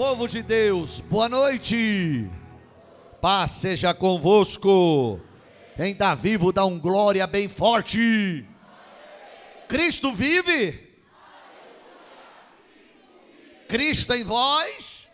Povo 0.00 0.26
de 0.26 0.40
Deus, 0.40 0.98
boa 0.98 1.28
noite. 1.28 2.26
Paz 3.20 3.50
seja 3.50 3.92
convosco. 3.92 5.20
Quem 5.76 5.92
está 5.92 6.14
vivo, 6.14 6.54
dá 6.54 6.64
um 6.64 6.80
glória 6.80 7.26
bem 7.26 7.50
forte. 7.50 8.46
Cristo 9.68 10.10
vive. 10.10 10.88
Cristo 13.68 14.14
em 14.14 14.24
vós. 14.24 15.06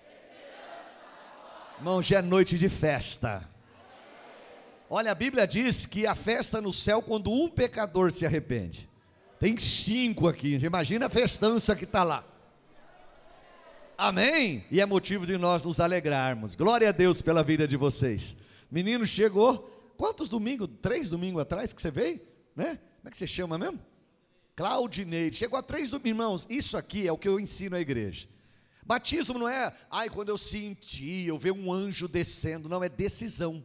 Irmão, 1.78 2.00
já 2.00 2.18
é 2.18 2.22
noite 2.22 2.56
de 2.56 2.68
festa. 2.68 3.42
Olha, 4.88 5.10
a 5.10 5.16
Bíblia 5.16 5.48
diz 5.48 5.84
que 5.84 6.06
a 6.06 6.14
festa 6.14 6.60
no 6.60 6.72
céu 6.72 7.02
quando 7.02 7.32
um 7.32 7.48
pecador 7.48 8.12
se 8.12 8.24
arrepende. 8.24 8.88
Tem 9.40 9.58
cinco 9.58 10.28
aqui, 10.28 10.54
imagina 10.62 11.06
a 11.06 11.10
festança 11.10 11.74
que 11.74 11.82
está 11.82 12.04
lá. 12.04 12.35
Amém? 13.98 14.64
E 14.70 14.80
é 14.80 14.84
motivo 14.84 15.26
de 15.26 15.38
nós 15.38 15.64
nos 15.64 15.80
alegrarmos. 15.80 16.54
Glória 16.54 16.90
a 16.90 16.92
Deus 16.92 17.22
pela 17.22 17.42
vida 17.42 17.66
de 17.66 17.76
vocês. 17.76 18.36
Menino 18.70 19.06
chegou, 19.06 19.94
quantos 19.96 20.28
domingos? 20.28 20.68
Três 20.82 21.08
domingos 21.08 21.40
atrás 21.40 21.72
que 21.72 21.80
você 21.80 21.90
veio? 21.90 22.20
Né? 22.54 22.76
Como 22.76 23.08
é 23.08 23.10
que 23.10 23.16
você 23.16 23.26
chama 23.26 23.56
mesmo? 23.56 23.80
Claudineide. 24.54 25.36
Chegou 25.36 25.58
há 25.58 25.62
três 25.62 25.90
domingos. 25.90 26.10
Irmãos, 26.10 26.46
isso 26.50 26.76
aqui 26.76 27.08
é 27.08 27.12
o 27.12 27.16
que 27.16 27.28
eu 27.28 27.40
ensino 27.40 27.74
à 27.74 27.80
igreja. 27.80 28.28
Batismo 28.84 29.38
não 29.38 29.48
é, 29.48 29.74
ai, 29.90 30.10
quando 30.10 30.28
eu 30.28 30.38
senti, 30.38 31.24
eu 31.26 31.38
ver 31.38 31.52
um 31.52 31.72
anjo 31.72 32.06
descendo. 32.06 32.68
Não, 32.68 32.84
é 32.84 32.88
decisão. 32.88 33.64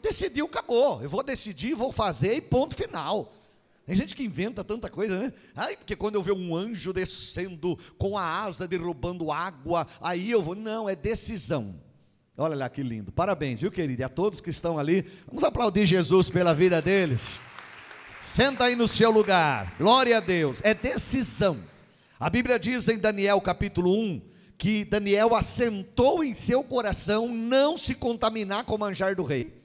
Decidiu, 0.00 0.46
acabou. 0.46 1.02
Eu 1.02 1.10
vou 1.10 1.22
decidir, 1.22 1.74
vou 1.74 1.92
fazer 1.92 2.34
e 2.34 2.40
ponto 2.40 2.74
final. 2.74 3.32
Tem 3.84 3.96
gente 3.96 4.14
que 4.14 4.22
inventa 4.22 4.62
tanta 4.62 4.88
coisa, 4.88 5.18
né? 5.18 5.32
Ai, 5.56 5.76
porque 5.76 5.96
quando 5.96 6.14
eu 6.14 6.22
ver 6.22 6.32
um 6.32 6.54
anjo 6.54 6.92
descendo 6.92 7.76
com 7.98 8.16
a 8.16 8.24
asa 8.24 8.68
derrubando 8.68 9.32
água, 9.32 9.86
aí 10.00 10.30
eu 10.30 10.40
vou. 10.40 10.54
Não, 10.54 10.88
é 10.88 10.94
decisão. 10.94 11.74
Olha 12.36 12.54
lá 12.54 12.68
que 12.68 12.82
lindo. 12.82 13.10
Parabéns, 13.12 13.60
viu, 13.60 13.70
querido? 13.70 14.00
E 14.00 14.04
a 14.04 14.08
todos 14.08 14.40
que 14.40 14.50
estão 14.50 14.78
ali, 14.78 15.04
vamos 15.26 15.42
aplaudir 15.42 15.84
Jesus 15.84 16.30
pela 16.30 16.54
vida 16.54 16.80
deles. 16.80 17.40
Senta 18.20 18.64
aí 18.64 18.76
no 18.76 18.86
seu 18.86 19.10
lugar. 19.10 19.74
Glória 19.76 20.16
a 20.16 20.20
Deus. 20.20 20.60
É 20.62 20.72
decisão. 20.72 21.58
A 22.20 22.30
Bíblia 22.30 22.58
diz 22.58 22.86
em 22.86 22.96
Daniel 22.96 23.40
capítulo 23.40 23.92
1 23.92 24.22
que 24.56 24.84
Daniel 24.84 25.34
assentou 25.34 26.22
em 26.22 26.34
seu 26.34 26.62
coração 26.62 27.26
não 27.26 27.76
se 27.76 27.96
contaminar 27.96 28.64
com 28.64 28.76
o 28.76 28.78
manjar 28.78 29.16
do 29.16 29.24
rei. 29.24 29.60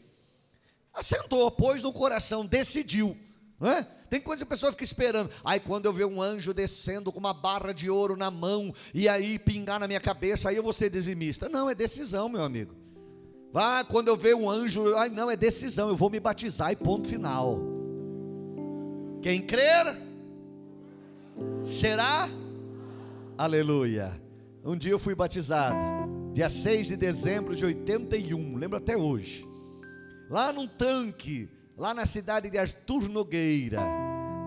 Assentou, 0.91 1.51
pôs 1.51 1.83
no 1.83 1.93
coração, 1.93 2.43
decidiu. 2.43 3.15
Não 3.59 3.69
é? 3.69 3.83
Tem 4.09 4.21
coisa 4.21 4.45
que 4.45 4.47
a 4.47 4.55
pessoa 4.55 4.71
fica 4.71 4.83
esperando. 4.83 5.29
Aí 5.43 5.59
quando 5.59 5.85
eu 5.85 5.93
ver 5.93 6.05
um 6.05 6.21
anjo 6.21 6.53
descendo 6.53 7.11
com 7.11 7.19
uma 7.19 7.33
barra 7.33 7.73
de 7.73 7.89
ouro 7.89 8.15
na 8.15 8.31
mão 8.31 8.73
e 8.93 9.09
aí 9.09 9.37
pingar 9.39 9.79
na 9.79 9.87
minha 9.87 9.99
cabeça, 9.99 10.49
aí 10.49 10.55
eu 10.55 10.63
vou 10.63 10.73
ser 10.73 10.89
dizimista. 10.89 11.49
Não, 11.49 11.69
é 11.69 11.75
decisão, 11.75 12.29
meu 12.29 12.43
amigo. 12.43 12.75
Vá, 13.51 13.83
quando 13.83 14.09
eu 14.09 14.15
ver 14.15 14.35
um 14.35 14.49
anjo, 14.49 14.95
ai 14.95 15.09
não, 15.09 15.31
é 15.31 15.35
decisão, 15.35 15.89
eu 15.89 15.95
vou 15.95 16.09
me 16.09 16.19
batizar 16.19 16.71
e 16.71 16.75
ponto 16.75 17.07
final. 17.07 17.59
Quem 19.21 19.41
crer 19.41 19.97
será 21.63 22.29
Aleluia. 23.37 24.19
Um 24.63 24.75
dia 24.75 24.91
eu 24.91 24.99
fui 24.99 25.13
batizado, 25.13 25.77
dia 26.33 26.49
6 26.49 26.87
de 26.87 26.97
dezembro 26.97 27.55
de 27.55 27.63
81, 27.63 28.57
lembro 28.57 28.77
até 28.77 28.97
hoje 28.97 29.47
lá 30.29 30.51
num 30.51 30.67
tanque, 30.67 31.49
lá 31.77 31.93
na 31.93 32.07
cidade 32.07 32.49
de 32.49 32.57
Artur 32.57 33.07
Nogueira, 33.07 33.79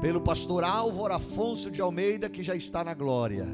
pelo 0.00 0.20
pastor 0.20 0.64
Álvaro 0.64 1.14
Afonso 1.14 1.70
de 1.70 1.80
Almeida, 1.80 2.28
que 2.28 2.42
já 2.42 2.56
está 2.56 2.82
na 2.82 2.92
glória. 2.92 3.46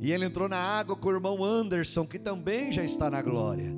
E 0.00 0.12
ele 0.12 0.24
entrou 0.24 0.48
na 0.48 0.58
água 0.58 0.96
com 0.96 1.08
o 1.08 1.12
irmão 1.12 1.44
Anderson, 1.44 2.04
que 2.04 2.18
também 2.18 2.72
já 2.72 2.82
está 2.82 3.08
na 3.08 3.22
glória. 3.22 3.72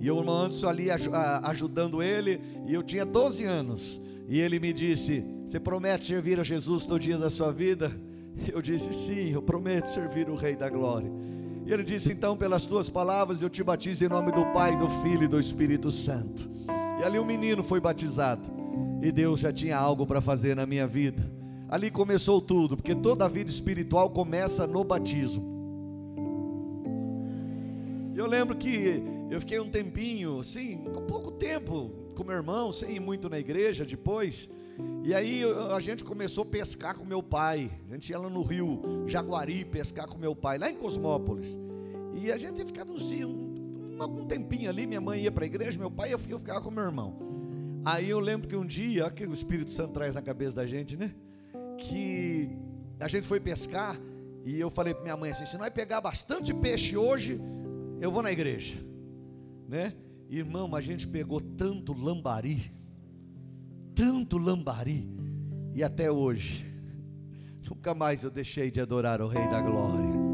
E 0.00 0.10
o 0.10 0.18
irmão 0.18 0.36
Anderson 0.36 0.68
ali 0.68 0.88
ajudando 0.90 2.02
ele, 2.02 2.40
e 2.66 2.74
eu 2.74 2.82
tinha 2.82 3.06
12 3.06 3.44
anos. 3.44 4.02
E 4.28 4.40
ele 4.40 4.58
me 4.58 4.72
disse: 4.72 5.24
Você 5.46 5.60
promete 5.60 6.06
servir 6.06 6.40
a 6.40 6.44
Jesus 6.44 6.84
todo 6.84 7.00
dia 7.00 7.16
da 7.16 7.30
sua 7.30 7.52
vida? 7.52 7.92
Eu 8.52 8.60
disse: 8.60 8.92
Sim, 8.92 9.30
eu 9.30 9.40
prometo 9.40 9.86
servir 9.86 10.28
o 10.28 10.34
Rei 10.34 10.56
da 10.56 10.68
Glória. 10.68 11.10
E 11.64 11.72
ele 11.72 11.84
disse: 11.84 12.10
Então, 12.10 12.36
pelas 12.36 12.66
tuas 12.66 12.90
palavras, 12.90 13.40
eu 13.40 13.48
te 13.48 13.62
batizo 13.62 14.04
em 14.04 14.08
nome 14.08 14.32
do 14.32 14.44
Pai, 14.46 14.76
do 14.76 14.90
Filho 15.02 15.24
e 15.24 15.28
do 15.28 15.38
Espírito 15.38 15.92
Santo. 15.92 16.50
E 17.00 17.04
ali 17.04 17.18
o 17.18 17.24
menino 17.24 17.62
foi 17.62 17.80
batizado. 17.80 18.63
E 19.04 19.12
Deus 19.12 19.40
já 19.40 19.52
tinha 19.52 19.76
algo 19.76 20.06
para 20.06 20.22
fazer 20.22 20.56
na 20.56 20.64
minha 20.64 20.86
vida. 20.86 21.30
Ali 21.68 21.90
começou 21.90 22.40
tudo, 22.40 22.74
porque 22.74 22.94
toda 22.94 23.26
a 23.26 23.28
vida 23.28 23.50
espiritual 23.50 24.08
começa 24.08 24.66
no 24.66 24.82
batismo. 24.82 25.44
Eu 28.16 28.26
lembro 28.26 28.56
que 28.56 29.02
eu 29.30 29.38
fiquei 29.40 29.60
um 29.60 29.68
tempinho, 29.68 30.40
assim, 30.40 30.84
com 30.84 31.02
pouco 31.02 31.30
tempo 31.32 31.90
com 32.16 32.24
meu 32.24 32.34
irmão, 32.34 32.72
sem 32.72 32.92
ir 32.92 33.00
muito 33.00 33.28
na 33.28 33.38
igreja 33.38 33.84
depois. 33.84 34.48
E 35.04 35.12
aí 35.12 35.42
a 35.70 35.80
gente 35.80 36.02
começou 36.02 36.42
a 36.42 36.46
pescar 36.46 36.96
com 36.96 37.04
meu 37.04 37.22
pai. 37.22 37.70
A 37.90 37.92
gente 37.92 38.08
ia 38.08 38.18
lá 38.18 38.30
no 38.30 38.42
rio 38.42 38.80
Jaguari 39.06 39.66
pescar 39.66 40.08
com 40.08 40.16
meu 40.16 40.34
pai, 40.34 40.56
lá 40.56 40.70
em 40.70 40.76
Cosmópolis. 40.76 41.60
E 42.14 42.32
a 42.32 42.38
gente 42.38 42.64
ficar 42.64 42.86
uns 42.86 43.10
dias, 43.10 43.28
algum 43.98 44.24
tempinho 44.24 44.70
ali, 44.70 44.86
minha 44.86 45.00
mãe 45.02 45.24
ia 45.24 45.30
para 45.30 45.44
a 45.44 45.46
igreja, 45.46 45.78
meu 45.78 45.90
pai, 45.90 46.14
eu 46.14 46.18
ficava 46.18 46.62
com 46.62 46.70
meu 46.70 46.84
irmão. 46.84 47.34
Aí 47.84 48.08
eu 48.08 48.18
lembro 48.18 48.48
que 48.48 48.56
um 48.56 48.64
dia, 48.64 49.10
que 49.10 49.26
o 49.26 49.32
Espírito 49.32 49.70
Santo 49.70 49.92
traz 49.92 50.14
na 50.14 50.22
cabeça 50.22 50.56
da 50.56 50.66
gente, 50.66 50.96
né? 50.96 51.14
Que 51.78 52.48
a 52.98 53.08
gente 53.08 53.26
foi 53.26 53.38
pescar 53.38 53.98
e 54.44 54.58
eu 54.58 54.70
falei 54.70 54.94
para 54.94 55.02
minha 55.02 55.16
mãe 55.16 55.30
assim: 55.30 55.44
se 55.44 55.58
nós 55.58 55.70
pegar 55.70 56.00
bastante 56.00 56.54
peixe 56.54 56.96
hoje, 56.96 57.40
eu 58.00 58.10
vou 58.10 58.22
na 58.22 58.32
igreja, 58.32 58.74
né? 59.68 59.94
Irmão, 60.30 60.74
a 60.74 60.80
gente 60.80 61.06
pegou 61.06 61.40
tanto 61.40 61.92
lambari, 61.92 62.70
tanto 63.94 64.38
lambari, 64.38 65.08
e 65.74 65.82
até 65.82 66.10
hoje, 66.10 66.66
nunca 67.68 67.94
mais 67.94 68.24
eu 68.24 68.30
deixei 68.30 68.70
de 68.70 68.80
adorar 68.80 69.20
o 69.20 69.28
Rei 69.28 69.46
da 69.48 69.60
Glória. 69.60 70.24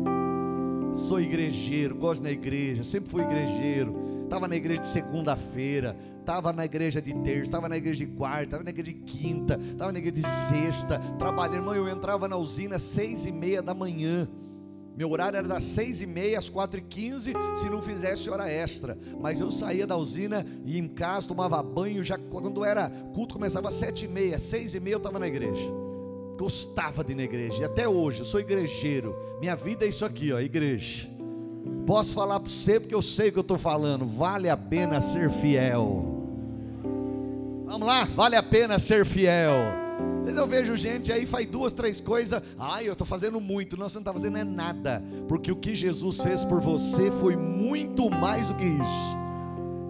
Sou 0.94 1.20
igrejeiro, 1.20 1.96
gosto 1.96 2.22
da 2.22 2.30
igreja, 2.30 2.82
sempre 2.82 3.10
fui 3.10 3.22
igrejeiro. 3.22 4.10
Estava 4.24 4.46
na 4.46 4.56
igreja 4.56 4.82
de 4.82 4.88
segunda-feira, 4.88 5.96
estava 6.20 6.52
na 6.52 6.64
igreja 6.64 7.00
de 7.00 7.12
terça, 7.22 7.44
estava 7.44 7.68
na 7.68 7.76
igreja 7.76 8.04
de 8.04 8.12
quarta, 8.12 8.44
estava 8.44 8.64
na 8.64 8.70
igreja 8.70 8.92
de 8.92 9.00
quinta, 9.00 9.58
estava 9.60 9.92
na 9.92 9.98
igreja 9.98 10.16
de 10.16 10.26
sexta. 10.26 10.98
Trabalhando, 11.18 11.56
irmão, 11.56 11.74
eu 11.74 11.88
entrava 11.88 12.28
na 12.28 12.36
usina 12.36 12.76
às 12.76 12.82
seis 12.82 13.26
e 13.26 13.32
meia 13.32 13.62
da 13.62 13.74
manhã. 13.74 14.28
Meu 14.96 15.10
horário 15.10 15.38
era 15.38 15.48
das 15.48 15.64
seis 15.64 16.00
e 16.00 16.06
meia 16.06 16.38
às 16.38 16.48
quatro 16.48 16.78
e 16.78 16.82
quinze, 16.82 17.32
se 17.54 17.70
não 17.70 17.80
fizesse 17.80 18.28
hora 18.28 18.50
extra. 18.50 18.96
Mas 19.20 19.40
eu 19.40 19.50
saía 19.50 19.86
da 19.86 19.96
usina 19.96 20.46
e 20.64 20.78
em 20.78 20.88
casa 20.88 21.28
tomava 21.28 21.62
banho. 21.62 22.04
Já 22.04 22.18
quando 22.18 22.64
era 22.64 22.90
culto 23.14 23.34
começava 23.34 23.68
às 23.68 23.74
sete 23.74 24.04
e 24.04 24.08
meia, 24.08 24.38
seis 24.38 24.74
e 24.74 24.80
meia 24.80 24.94
eu 24.94 24.98
estava 24.98 25.18
na 25.18 25.26
igreja 25.26 25.80
gostava 26.40 27.04
de 27.04 27.12
ir 27.12 27.16
na 27.16 27.22
igreja, 27.24 27.60
e 27.60 27.64
até 27.66 27.86
hoje 27.86 28.20
eu 28.20 28.24
sou 28.24 28.40
igrejeiro. 28.40 29.14
Minha 29.40 29.54
vida 29.54 29.84
é 29.84 29.88
isso 29.88 30.06
aqui, 30.06 30.32
ó, 30.32 30.40
igreja. 30.40 31.09
Posso 31.86 32.14
falar 32.14 32.40
para 32.40 32.48
você 32.48 32.78
porque 32.78 32.94
eu 32.94 33.02
sei 33.02 33.28
o 33.28 33.32
que 33.32 33.38
eu 33.38 33.42
estou 33.42 33.58
falando. 33.58 34.04
Vale 34.04 34.48
a 34.48 34.56
pena 34.56 35.00
ser 35.00 35.30
fiel. 35.30 36.20
Vamos 37.66 37.86
lá, 37.86 38.04
vale 38.04 38.36
a 38.36 38.42
pena 38.42 38.78
ser 38.78 39.06
fiel. 39.06 39.54
Mas 40.24 40.36
eu 40.36 40.46
vejo 40.46 40.76
gente 40.76 41.12
aí 41.12 41.26
faz 41.26 41.46
duas, 41.46 41.72
três 41.72 42.00
coisas. 42.00 42.42
Ai, 42.58 42.88
eu 42.88 42.92
estou 42.92 43.06
fazendo 43.06 43.40
muito. 43.40 43.76
Não, 43.76 43.88
você 43.88 43.96
não 43.96 44.02
está 44.02 44.12
fazendo 44.12 44.38
é 44.38 44.44
nada. 44.44 45.02
Porque 45.28 45.50
o 45.50 45.56
que 45.56 45.74
Jesus 45.74 46.20
fez 46.20 46.44
por 46.44 46.60
você 46.60 47.10
foi 47.10 47.36
muito 47.36 48.10
mais 48.10 48.48
do 48.48 48.54
que 48.54 48.64
isso. 48.64 49.20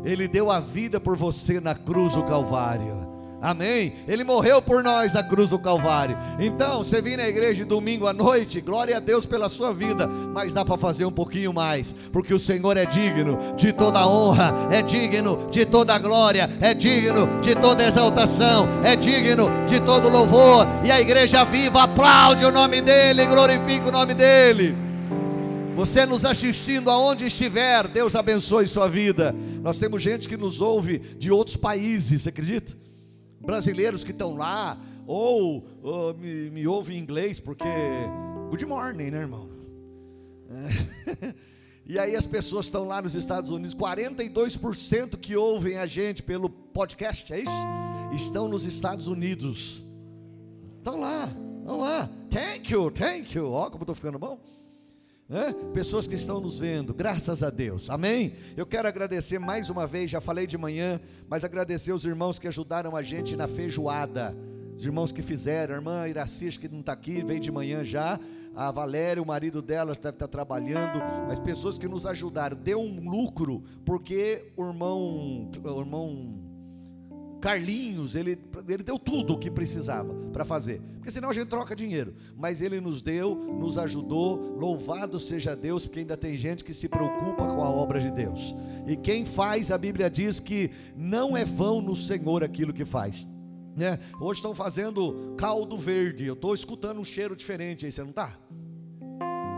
Ele 0.05 0.27
deu 0.27 0.51
a 0.51 0.61
vida 0.61 0.99
por 0.99 1.17
você 1.17 1.61
na 1.61 1.75
cruz 1.75 2.15
do 2.15 2.25
Calvário. 2.25 3.10
Amém? 3.43 3.95
Ele 4.07 4.23
morreu 4.23 4.61
por 4.61 4.83
nós 4.85 5.15
na 5.15 5.23
cruz 5.23 5.51
do 5.51 5.59
Calvário. 5.59 6.17
Então, 6.39 6.85
você 6.85 7.01
vem 7.01 7.17
na 7.17 7.27
igreja 7.27 7.65
domingo 7.65 8.07
à 8.07 8.13
noite, 8.13 8.61
glória 8.61 8.99
a 8.99 9.01
Deus 9.01 9.25
pela 9.25 9.49
sua 9.49 9.73
vida, 9.73 10.07
mas 10.07 10.53
dá 10.53 10.63
para 10.63 10.77
fazer 10.77 11.07
um 11.07 11.13
pouquinho 11.13 11.53
mais, 11.53 11.95
porque 12.13 12.35
o 12.35 12.39
Senhor 12.39 12.77
é 12.77 12.85
digno 12.85 13.39
de 13.57 13.73
toda 13.73 14.07
honra, 14.07 14.53
é 14.71 14.83
digno 14.83 15.49
de 15.51 15.65
toda 15.65 15.99
glória, 15.99 16.51
é 16.61 16.75
digno 16.75 17.41
de 17.41 17.55
toda 17.55 17.87
exaltação, 17.87 18.69
é 18.85 18.95
digno 18.95 19.49
de 19.67 19.81
todo 19.81 20.11
louvor. 20.11 20.67
E 20.85 20.91
a 20.91 21.01
igreja 21.01 21.43
viva 21.43 21.85
aplaude 21.85 22.45
o 22.45 22.53
nome 22.53 22.83
dEle, 22.83 23.27
glorifica 23.27 23.89
o 23.89 23.93
nome 23.93 24.13
dEle. 24.13 24.77
Você 25.77 26.05
nos 26.05 26.27
assistindo 26.27 26.91
aonde 26.91 27.25
estiver, 27.25 27.89
Deus 27.89 28.15
abençoe 28.15 28.67
sua 28.67 28.87
vida. 28.87 29.35
Nós 29.63 29.79
temos 29.79 30.03
gente 30.03 30.29
que 30.29 30.37
nos 30.37 30.61
ouve 30.61 30.99
de 30.99 31.31
outros 31.31 31.57
países, 31.57 32.21
você 32.21 32.29
acredita? 32.29 32.90
Brasileiros 33.41 34.05
que 34.05 34.11
estão 34.11 34.37
lá, 34.37 34.79
ou, 35.07 35.67
ou 35.83 36.15
me, 36.15 36.51
me 36.51 36.67
ouvem 36.67 36.99
em 36.99 37.01
inglês, 37.01 37.41
porque 37.41 37.65
good 38.51 38.65
morning, 38.67 39.11
né, 39.11 39.19
irmão? 39.19 39.49
É. 40.51 41.35
E 41.91 41.99
aí 41.99 42.15
as 42.15 42.25
pessoas 42.25 42.67
estão 42.67 42.85
lá 42.85 43.03
nos 43.03 43.17
Estados 43.17 43.51
Unidos, 43.51 43.75
42% 43.75 45.17
que 45.17 45.37
ouvem 45.37 45.77
a 45.77 45.87
gente 45.87 46.23
pelo 46.23 46.49
podcast, 46.49 47.33
é 47.33 47.41
isso? 47.41 47.51
Estão 48.15 48.47
nos 48.47 48.65
Estados 48.65 49.09
Unidos. 49.09 49.83
Estão 50.79 51.01
lá, 51.01 51.29
estão 51.59 51.81
lá. 51.81 52.09
Thank 52.31 52.73
you, 52.73 52.93
thank 52.93 53.37
you. 53.37 53.51
Ó, 53.51 53.69
como 53.71 53.83
estou 53.83 53.97
ficando 53.97 54.21
bom. 54.21 54.39
Né? 55.31 55.55
pessoas 55.73 56.09
que 56.09 56.17
estão 56.17 56.41
nos 56.41 56.59
vendo, 56.59 56.93
graças 56.93 57.45
a 57.45 57.51
Deus, 57.51 57.89
amém? 57.89 58.35
Eu 58.57 58.67
quero 58.67 58.89
agradecer 58.89 59.39
mais 59.39 59.71
uma 59.71 59.87
vez, 59.87 60.11
já 60.11 60.21
falei 60.21 60.45
de 60.45 60.59
manhã, 60.59 61.01
mas 61.29 61.45
agradecer 61.45 61.93
os 61.93 62.05
irmãos 62.05 62.41
que 62.41 62.49
ajudaram 62.49 62.97
a 62.97 63.03
gente 63.03 63.37
na 63.37 63.47
feijoada, 63.47 64.37
os 64.77 64.85
irmãos 64.85 65.13
que 65.13 65.23
fizeram, 65.23 65.75
a 65.75 65.77
irmã 65.79 66.09
Iracis 66.09 66.57
que 66.57 66.67
não 66.67 66.81
está 66.81 66.93
aqui, 66.93 67.23
veio 67.23 67.39
de 67.39 67.53
manhã 67.53 67.85
já, 67.85 68.19
a 68.57 68.73
Valéria, 68.73 69.23
o 69.23 69.27
marido 69.27 69.63
dela 69.63 69.95
deve 69.95 70.09
estar 70.09 70.27
trabalhando, 70.27 70.99
mas 71.29 71.39
pessoas 71.39 71.79
que 71.79 71.87
nos 71.87 72.07
ajudaram, 72.07 72.57
deu 72.57 72.81
um 72.81 73.09
lucro, 73.09 73.63
porque 73.85 74.51
o 74.57 74.67
irmão, 74.67 75.49
o 75.63 75.81
irmão 75.81 76.50
Carlinhos, 77.41 78.15
ele, 78.15 78.39
ele 78.69 78.83
deu 78.83 78.99
tudo 78.99 79.35
o 79.35 79.39
que 79.39 79.51
precisava 79.51 80.13
para 80.33 80.45
fazer, 80.45 80.81
porque 80.97 81.11
senão 81.11 81.31
a 81.31 81.33
gente 81.33 81.49
troca 81.49 81.75
dinheiro, 81.75 82.15
mas 82.37 82.61
ele 82.61 82.81
nos 82.81 83.01
deu, 83.03 83.35
nos 83.35 83.79
ajudou, 83.79 84.57
louvado 84.59 85.19
seja 85.19 85.57
Deus, 85.57 85.87
porque 85.87 86.01
ainda 86.01 86.17
tem 86.17 86.37
gente 86.37 86.63
que 86.63 86.75
se 86.75 86.89
preocupa 86.89 87.47
com 87.47 87.63
a 87.63 87.71
obra 87.71 88.01
de 88.01 88.11
Deus, 88.11 88.55
e 88.87 88.97
quem 88.97 89.25
faz, 89.25 89.71
a 89.71 89.79
Bíblia 89.79 90.11
diz 90.11 90.39
que 90.39 90.71
não 90.97 91.37
é 91.37 91.45
vão 91.45 91.81
no 91.81 91.97
Senhor 91.97 92.45
aquilo 92.45 92.73
que 92.73 92.85
faz. 92.85 93.27
Né? 93.77 93.99
Hoje 94.21 94.39
estão 94.39 94.55
fazendo 94.55 95.35
caldo 95.39 95.79
verde, 95.79 96.27
eu 96.27 96.35
estou 96.35 96.55
escutando 96.55 97.01
um 97.01 97.05
cheiro 97.05 97.35
diferente 97.35 97.87
aí, 97.87 97.93
você 97.93 98.03
não 98.03 98.11
está? 98.11 98.37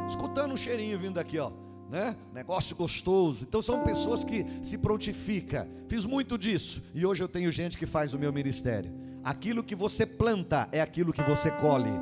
Escutando 0.06 0.52
um 0.52 0.56
cheirinho 0.56 0.98
vindo 0.98 1.18
aqui, 1.18 1.38
ó 1.38 1.61
né? 1.92 2.16
Negócio 2.32 2.74
gostoso. 2.74 3.44
Então 3.46 3.60
são 3.60 3.84
pessoas 3.84 4.24
que 4.24 4.46
se 4.62 4.78
prontifica. 4.78 5.68
Fiz 5.86 6.06
muito 6.06 6.38
disso 6.38 6.82
e 6.94 7.04
hoje 7.04 7.22
eu 7.22 7.28
tenho 7.28 7.52
gente 7.52 7.76
que 7.76 7.84
faz 7.84 8.14
o 8.14 8.18
meu 8.18 8.32
ministério. 8.32 8.90
Aquilo 9.22 9.62
que 9.62 9.76
você 9.76 10.06
planta 10.06 10.66
é 10.72 10.80
aquilo 10.80 11.12
que 11.12 11.22
você 11.22 11.50
colhe. 11.50 11.92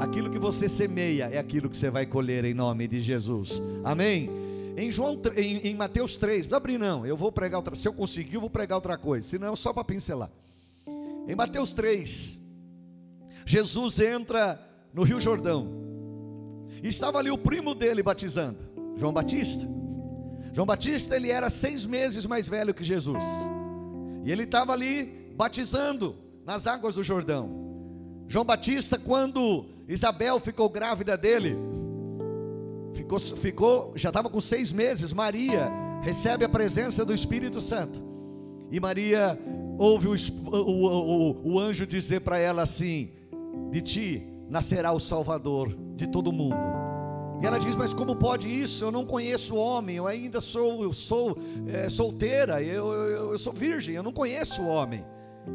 Aquilo 0.00 0.30
que 0.30 0.38
você 0.38 0.68
semeia 0.68 1.24
é 1.24 1.38
aquilo 1.38 1.68
que 1.68 1.76
você 1.76 1.90
vai 1.90 2.06
colher 2.06 2.44
em 2.44 2.54
nome 2.54 2.86
de 2.86 3.00
Jesus. 3.00 3.60
Amém. 3.82 4.30
Em 4.76 4.92
João 4.92 5.20
em, 5.36 5.58
em 5.58 5.74
Mateus 5.74 6.16
3, 6.16 6.46
não 6.46 6.56
abrir 6.56 6.78
não, 6.78 7.04
eu 7.04 7.16
vou 7.16 7.30
pregar 7.30 7.58
outra, 7.58 7.76
se 7.76 7.86
eu 7.86 7.92
conseguir, 7.92 8.36
eu 8.36 8.40
vou 8.40 8.48
pregar 8.48 8.76
outra 8.76 8.96
coisa, 8.96 9.28
senão 9.28 9.52
é 9.52 9.56
só 9.56 9.70
para 9.70 9.84
pincelar. 9.84 10.30
Em 11.28 11.34
Mateus 11.34 11.74
3, 11.74 12.38
Jesus 13.44 14.00
entra 14.00 14.58
no 14.94 15.02
Rio 15.02 15.20
Jordão. 15.20 15.68
E 16.82 16.88
estava 16.88 17.18
ali 17.18 17.30
o 17.30 17.36
primo 17.36 17.74
dele 17.74 18.02
batizando. 18.02 18.71
João 18.96 19.12
Batista. 19.12 19.66
João 20.52 20.66
Batista 20.66 21.16
ele 21.16 21.30
era 21.30 21.48
seis 21.48 21.86
meses 21.86 22.26
mais 22.26 22.48
velho 22.48 22.74
que 22.74 22.84
Jesus. 22.84 23.24
E 24.24 24.30
ele 24.30 24.44
estava 24.44 24.72
ali 24.72 25.32
batizando 25.34 26.14
nas 26.44 26.66
águas 26.66 26.94
do 26.94 27.02
Jordão. 27.02 27.50
João 28.28 28.44
Batista, 28.44 28.98
quando 28.98 29.66
Isabel 29.88 30.38
ficou 30.38 30.68
grávida 30.68 31.16
dele, 31.16 31.56
ficou, 32.92 33.18
ficou 33.18 33.92
já 33.96 34.10
estava 34.10 34.28
com 34.28 34.40
seis 34.40 34.72
meses. 34.72 35.12
Maria 35.12 35.70
recebe 36.02 36.44
a 36.44 36.48
presença 36.48 37.04
do 37.04 37.14
Espírito 37.14 37.60
Santo. 37.60 38.02
E 38.70 38.78
Maria 38.80 39.38
ouve 39.78 40.08
o, 40.08 40.14
o, 40.50 41.40
o, 41.40 41.52
o 41.54 41.58
anjo 41.60 41.86
dizer 41.86 42.20
para 42.20 42.38
ela 42.38 42.62
assim: 42.62 43.10
De 43.70 43.80
ti 43.80 44.26
nascerá 44.48 44.92
o 44.92 45.00
Salvador 45.00 45.76
de 45.96 46.06
todo 46.06 46.32
mundo. 46.32 46.81
E 47.42 47.46
ela 47.46 47.58
diz: 47.58 47.74
Mas 47.74 47.92
como 47.92 48.14
pode 48.14 48.48
isso? 48.48 48.84
Eu 48.84 48.92
não 48.92 49.04
conheço 49.04 49.56
homem, 49.56 49.96
eu 49.96 50.06
ainda 50.06 50.40
sou, 50.40 50.84
eu 50.84 50.92
sou 50.92 51.36
é, 51.66 51.88
solteira, 51.88 52.62
eu, 52.62 52.92
eu, 52.92 53.32
eu 53.32 53.38
sou 53.38 53.52
virgem, 53.52 53.96
eu 53.96 54.02
não 54.02 54.12
conheço 54.12 54.62
homem. 54.62 55.04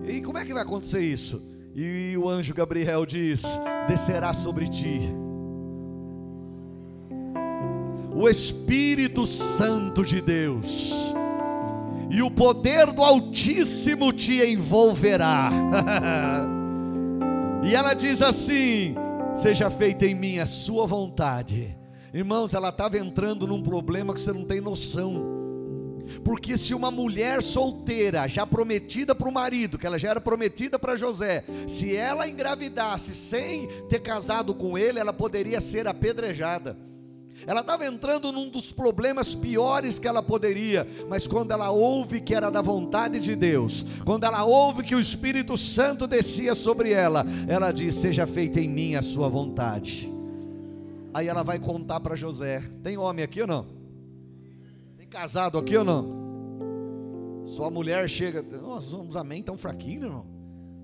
E 0.05 0.21
como 0.21 0.37
é 0.37 0.43
que 0.43 0.53
vai 0.53 0.63
acontecer 0.63 0.99
isso? 0.99 1.41
E 1.73 2.17
o 2.17 2.27
anjo 2.27 2.53
Gabriel 2.53 3.05
diz: 3.05 3.43
Descerá 3.87 4.33
sobre 4.33 4.67
ti 4.67 4.99
o 8.13 8.27
Espírito 8.27 9.27
Santo 9.27 10.03
de 10.03 10.19
Deus, 10.19 11.13
e 12.09 12.21
o 12.21 12.31
poder 12.31 12.91
do 12.91 13.03
Altíssimo 13.03 14.11
te 14.11 14.43
envolverá. 14.43 15.51
e 17.63 17.73
ela 17.75 17.93
diz 17.93 18.21
assim: 18.21 18.95
Seja 19.37 19.69
feita 19.69 20.05
em 20.05 20.15
mim 20.15 20.39
a 20.39 20.45
sua 20.45 20.85
vontade 20.85 21.77
Irmãos, 22.13 22.53
ela 22.53 22.69
estava 22.69 22.97
entrando 22.97 23.45
num 23.45 23.61
problema 23.61 24.13
que 24.13 24.21
você 24.21 24.31
não 24.31 24.45
tem 24.45 24.61
noção. 24.61 25.35
Porque 26.23 26.57
se 26.57 26.73
uma 26.73 26.89
mulher 26.89 27.43
solteira, 27.43 28.27
já 28.27 28.47
prometida 28.47 29.13
para 29.13 29.27
o 29.27 29.31
marido, 29.31 29.77
que 29.77 29.85
ela 29.85 29.99
já 29.99 30.11
era 30.11 30.21
prometida 30.21 30.79
para 30.79 30.95
José, 30.95 31.43
se 31.67 31.95
ela 31.95 32.27
engravidasse 32.27 33.13
sem 33.13 33.67
ter 33.89 33.99
casado 33.99 34.55
com 34.55 34.77
ele, 34.77 34.99
ela 34.99 35.11
poderia 35.11 35.59
ser 35.59 35.85
apedrejada. 35.85 36.77
Ela 37.45 37.61
estava 37.61 37.85
entrando 37.85 38.31
num 38.31 38.49
dos 38.49 38.71
problemas 38.71 39.35
piores 39.35 39.99
que 39.99 40.07
ela 40.07 40.23
poderia, 40.23 40.87
mas 41.07 41.27
quando 41.27 41.51
ela 41.51 41.69
ouve 41.69 42.19
que 42.19 42.33
era 42.33 42.49
da 42.49 42.61
vontade 42.61 43.19
de 43.19 43.35
Deus, 43.35 43.85
quando 44.05 44.23
ela 44.23 44.43
ouve 44.43 44.83
que 44.83 44.95
o 44.95 44.99
Espírito 44.99 45.55
Santo 45.55 46.07
descia 46.07 46.55
sobre 46.55 46.91
ela, 46.91 47.25
ela 47.47 47.71
diz: 47.71 47.95
Seja 47.95 48.25
feita 48.25 48.59
em 48.59 48.67
mim 48.67 48.95
a 48.95 49.01
sua 49.01 49.29
vontade. 49.29 50.11
Aí 51.13 51.27
ela 51.27 51.43
vai 51.43 51.59
contar 51.59 51.99
para 51.99 52.15
José: 52.15 52.61
Tem 52.83 52.97
homem 52.97 53.23
aqui 53.23 53.41
ou 53.41 53.47
não? 53.47 53.67
Tem 54.97 55.07
casado 55.07 55.57
aqui 55.57 55.77
ou 55.77 55.83
não? 55.83 56.17
Sua 57.45 57.71
mulher 57.71 58.09
chega, 58.09 58.41
nós 58.41 58.85
somos 58.85 59.15
amém 59.15 59.41
tão 59.41 59.57
fraquinho, 59.57 60.03
irmão. 60.03 60.25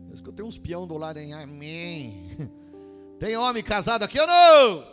Eu 0.08 0.14
escutei 0.14 0.46
uns 0.46 0.58
peão 0.58 0.88
do 0.88 0.98
lado 0.98 1.18
em 1.18 1.34
amém. 1.34 2.38
Tem 3.20 3.36
homem 3.36 3.62
casado 3.64 4.04
aqui 4.04 4.20
ou 4.20 4.28
não? 4.28 4.93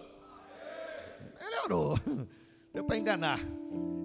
Melhorou. 1.40 1.98
Deu 2.72 2.84
para 2.84 2.98
enganar. 2.98 3.40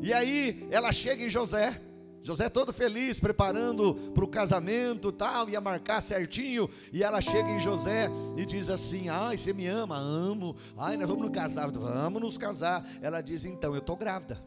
E 0.02 0.14
aí 0.14 0.68
ela 0.72 0.92
chega 0.92 1.24
em 1.24 1.30
José. 1.30 1.82
José 2.26 2.50
todo 2.50 2.74
feliz, 2.74 3.20
preparando 3.20 3.94
para 3.94 4.26
o 4.26 4.28
casamento, 4.28 5.12
tal, 5.12 5.48
ia 5.48 5.62
marcar 5.62 6.02
certinho, 6.02 6.68
e 6.92 7.04
ela 7.04 7.22
chega 7.22 7.52
em 7.52 7.60
José 7.60 8.10
e 8.36 8.48
diz 8.48 8.68
assim: 8.68 9.10
"Ai, 9.10 9.38
você 9.38 9.54
me 9.54 9.68
ama? 9.68 9.96
Amo. 9.96 10.56
Ai, 10.76 10.98
nós 10.98 11.08
vamos 11.08 11.22
nos 11.22 11.32
casar. 11.32 11.70
Vamos 11.70 12.20
nos 12.20 12.36
casar". 12.36 12.84
Ela 13.00 13.22
diz: 13.22 13.46
"Então, 13.46 13.76
eu 13.76 13.82
tô 13.82 13.96
grávida". 13.96 14.44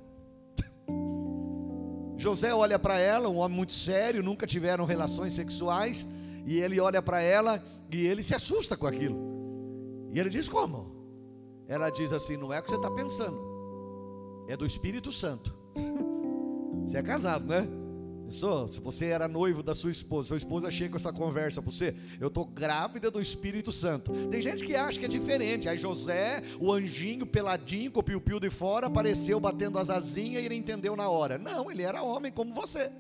José 2.19 2.52
olha 2.52 2.81
para 2.81 2.99
ela, 2.99 3.29
um 3.29 3.37
homem 3.37 3.56
muito 3.56 3.73
sério, 3.73 4.25
nunca 4.25 4.44
tiveram 4.44 4.85
relações 4.85 5.32
sexuais, 5.32 6.05
e 6.44 6.58
ele 6.58 6.81
olha 6.81 7.00
para 7.00 7.20
ela 7.20 7.62
e 7.93 8.05
ele 8.05 8.25
se 8.25 8.35
assusta 8.35 8.76
com 8.76 8.88
aquilo. 8.88 9.17
E 10.12 10.19
ele 10.19 10.31
diz: 10.31 10.49
"Como?" 10.49 10.98
Ela 11.69 11.91
diz 11.91 12.12
assim: 12.12 12.37
"Não 12.37 12.53
é 12.53 12.59
o 12.59 12.62
que 12.62 12.70
você 12.70 12.76
está 12.76 12.91
pensando. 12.91 13.38
É 14.49 14.56
do 14.56 14.67
Espírito 14.67 15.12
Santo". 15.12 15.54
Você 16.87 16.97
é 16.97 17.02
casado, 17.02 17.47
né? 17.47 17.69
se 18.31 18.81
você 18.81 19.07
era 19.07 19.26
noivo 19.26 19.62
da 19.62 19.75
sua 19.75 19.90
esposa, 19.90 20.28
sua 20.28 20.37
esposa 20.37 20.71
chega 20.71 20.90
com 20.90 20.97
essa 20.97 21.12
conversa 21.12 21.62
para 21.62 21.71
você, 21.71 21.95
eu 22.21 22.28
estou 22.28 22.45
grávida 22.45 23.11
do 23.11 23.21
Espírito 23.21 23.73
Santo. 23.73 24.12
Tem 24.31 24.43
gente 24.43 24.64
que 24.64 24.76
acha 24.76 24.99
que 24.99 25.07
é 25.07 25.09
diferente. 25.09 25.69
Aí 25.69 25.78
José, 25.78 26.43
o 26.61 26.71
anjinho 26.73 27.25
peladinho, 27.25 27.90
com 27.90 28.00
o 28.00 28.02
piu-piu 28.02 28.38
de 28.38 28.50
fora, 28.50 28.87
apareceu 28.87 29.40
batendo 29.40 29.78
as 29.78 29.88
asinhas 29.88 30.43
e 30.43 30.47
ele 30.47 30.54
entendeu 30.54 30.95
na 30.95 31.09
hora. 31.09 31.38
Não, 31.38 31.71
ele 31.71 31.83
era 31.83 32.02
homem 32.02 32.31
como 32.31 32.52
você. 32.52 32.90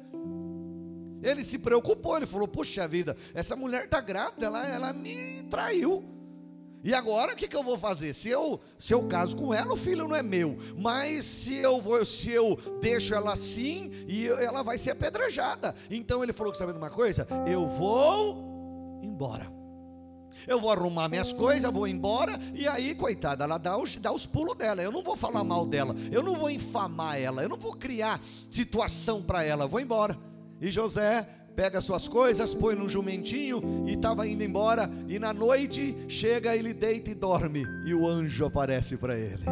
Ele 1.22 1.44
se 1.44 1.58
preocupou, 1.58 2.16
ele 2.16 2.26
falou: 2.26 2.48
Puxa 2.48 2.88
vida, 2.88 3.16
essa 3.34 3.54
mulher 3.54 3.84
está 3.84 4.00
grávida, 4.00 4.46
ela, 4.46 4.66
ela 4.66 4.92
me 4.92 5.42
traiu. 5.50 6.17
E 6.82 6.94
agora 6.94 7.32
o 7.32 7.36
que, 7.36 7.48
que 7.48 7.56
eu 7.56 7.62
vou 7.62 7.76
fazer? 7.76 8.14
Se 8.14 8.28
eu, 8.28 8.60
se 8.78 8.94
eu 8.94 9.06
caso 9.08 9.36
com 9.36 9.52
ela, 9.52 9.72
o 9.72 9.76
filho 9.76 10.06
não 10.06 10.14
é 10.14 10.22
meu. 10.22 10.56
Mas 10.76 11.24
se 11.24 11.56
eu 11.56 11.80
vou, 11.80 12.04
se 12.04 12.30
eu 12.30 12.56
deixo 12.80 13.14
ela 13.14 13.32
assim, 13.32 13.90
e 14.06 14.28
ela 14.28 14.62
vai 14.62 14.78
ser 14.78 14.92
apedrejada. 14.92 15.74
Então 15.90 16.22
ele 16.22 16.32
falou 16.32 16.52
que 16.52 16.58
sabe 16.58 16.72
de 16.72 16.78
uma 16.78 16.90
coisa? 16.90 17.26
Eu 17.46 17.66
vou 17.66 19.00
embora. 19.02 19.58
Eu 20.46 20.60
vou 20.60 20.70
arrumar 20.70 21.08
minhas 21.08 21.32
coisas, 21.32 21.70
vou 21.72 21.86
embora, 21.86 22.38
e 22.54 22.66
aí, 22.68 22.94
coitada, 22.94 23.44
ela 23.44 23.58
dá 23.58 23.76
os, 23.76 23.96
dá 23.96 24.12
os 24.12 24.24
pulos 24.24 24.56
dela. 24.56 24.80
Eu 24.80 24.92
não 24.92 25.02
vou 25.02 25.16
falar 25.16 25.42
mal 25.42 25.66
dela, 25.66 25.94
eu 26.12 26.22
não 26.22 26.36
vou 26.36 26.48
infamar 26.48 27.20
ela, 27.20 27.42
eu 27.42 27.48
não 27.48 27.58
vou 27.58 27.74
criar 27.74 28.20
situação 28.50 29.20
para 29.20 29.42
ela, 29.42 29.64
eu 29.64 29.68
vou 29.68 29.80
embora. 29.80 30.16
E 30.60 30.70
José 30.70 31.28
pega 31.58 31.80
suas 31.80 32.06
coisas, 32.06 32.54
põe 32.54 32.76
num 32.76 32.88
jumentinho 32.88 33.60
e 33.84 33.94
estava 33.94 34.28
indo 34.28 34.44
embora. 34.44 34.88
E 35.08 35.18
na 35.18 35.32
noite 35.32 36.04
chega, 36.06 36.54
ele 36.54 36.72
deita 36.72 37.10
e 37.10 37.14
dorme. 37.16 37.66
E 37.84 37.92
o 37.92 38.06
anjo 38.06 38.46
aparece 38.46 38.96
para 38.96 39.18
ele. 39.18 39.42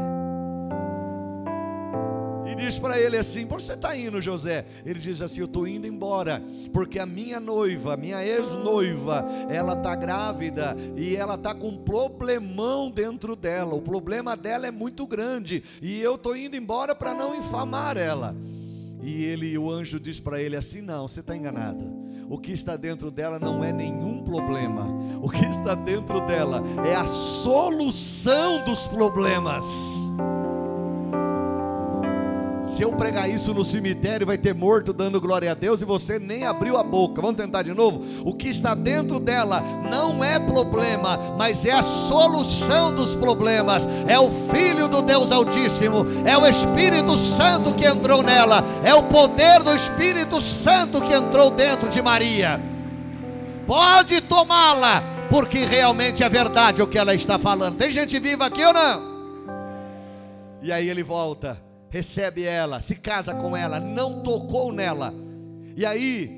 E 2.47 2.55
diz 2.55 2.79
para 2.79 3.01
ele 3.01 3.17
assim: 3.17 3.45
Por 3.45 3.61
você 3.61 3.73
está 3.73 3.97
indo, 3.97 4.23
José? 4.23 4.65
Ele 4.85 5.01
diz 5.01 5.21
assim: 5.21 5.41
Eu 5.41 5.47
estou 5.47 5.67
indo 5.67 5.85
embora, 5.89 6.41
porque 6.73 7.01
a 7.01 7.07
minha 7.07 7.41
noiva, 7.41 7.97
minha 7.97 8.25
ex-noiva, 8.25 9.27
ela 9.51 9.73
está 9.73 9.97
grávida 9.97 10.77
e 10.97 11.17
ela 11.17 11.35
está 11.35 11.57
com 11.57 11.71
um 11.71 11.79
problemão 11.79 12.89
dentro 12.89 13.35
dela. 13.35 13.75
O 13.75 13.83
problema 13.83 14.37
dela 14.37 14.69
é 14.69 14.71
muito 14.71 15.09
grande 15.09 15.65
e 15.83 16.01
eu 16.01 16.15
estou 16.15 16.37
indo 16.37 16.55
embora 16.55 16.95
para 16.95 17.13
não 17.13 17.35
infamar 17.35 17.97
ela. 17.97 18.33
E 19.03 19.25
ele, 19.25 19.57
o 19.57 19.71
anjo 19.71 20.01
diz 20.01 20.21
para 20.21 20.41
ele 20.41 20.57
assim: 20.57 20.81
Não, 20.81 21.07
você 21.07 21.21
está 21.21 21.37
enganada. 21.37 21.85
O 22.29 22.39
que 22.39 22.53
está 22.53 22.77
dentro 22.77 23.11
dela 23.11 23.39
não 23.39 23.63
é 23.63 23.73
nenhum 23.73 24.23
problema. 24.23 24.85
O 25.23 25.31
que 25.31 25.45
está 25.45 25.75
dentro 25.75 26.21
dela 26.27 26.63
é 26.85 26.95
a 26.95 27.07
solução 27.07 28.65
dos 28.65 28.89
problemas. 28.89 29.65
Se 32.77 32.83
eu 32.83 32.93
pregar 32.93 33.27
isso 33.27 33.55
no 33.55 33.65
cemitério, 33.65 34.27
vai 34.27 34.37
ter 34.37 34.55
morto 34.55 34.93
dando 34.93 35.19
glória 35.19 35.51
a 35.51 35.55
Deus 35.55 35.81
e 35.81 35.85
você 35.87 36.19
nem 36.19 36.45
abriu 36.45 36.77
a 36.77 36.83
boca. 36.83 37.23
Vamos 37.23 37.39
tentar 37.39 37.63
de 37.63 37.73
novo? 37.73 38.05
O 38.23 38.35
que 38.35 38.51
está 38.51 38.75
dentro 38.75 39.19
dela 39.19 39.63
não 39.91 40.23
é 40.23 40.39
problema, 40.39 41.17
mas 41.39 41.65
é 41.65 41.73
a 41.73 41.81
solução 41.81 42.95
dos 42.95 43.17
problemas. 43.17 43.89
É 44.07 44.19
o 44.19 44.31
Filho 44.31 44.89
do 44.89 45.01
Deus 45.01 45.33
Altíssimo, 45.33 46.05
é 46.27 46.37
o 46.37 46.47
Espírito 46.47 47.17
Santo 47.17 47.73
que 47.73 47.87
entrou 47.87 48.23
nela, 48.23 48.63
é 48.85 48.95
o 48.95 49.05
poder 49.05 49.63
do 49.63 49.75
Espírito 49.75 50.39
Santo 50.39 51.01
que 51.01 51.15
entrou 51.15 51.51
dentro 51.51 51.89
de 51.89 52.03
Maria. 52.03 52.61
Pode 53.67 54.21
tomá-la, 54.21 55.03
porque 55.31 55.65
realmente 55.65 56.23
é 56.23 56.29
verdade 56.29 56.83
o 56.83 56.87
que 56.87 56.99
ela 56.99 57.15
está 57.15 57.39
falando. 57.39 57.79
Tem 57.79 57.91
gente 57.91 58.19
viva 58.19 58.45
aqui 58.45 58.63
ou 58.63 58.75
não? 58.75 59.17
E 60.61 60.71
aí 60.71 60.91
ele 60.91 61.03
volta 61.03 61.65
recebe 61.97 62.45
ela, 62.45 62.83
se 62.83 62.95
casa 62.97 63.35
com 63.35 63.57
ela, 63.57 63.81
não 63.81 64.23
tocou 64.23 64.71
nela. 64.71 65.15
E 65.75 65.85
aí, 65.87 66.31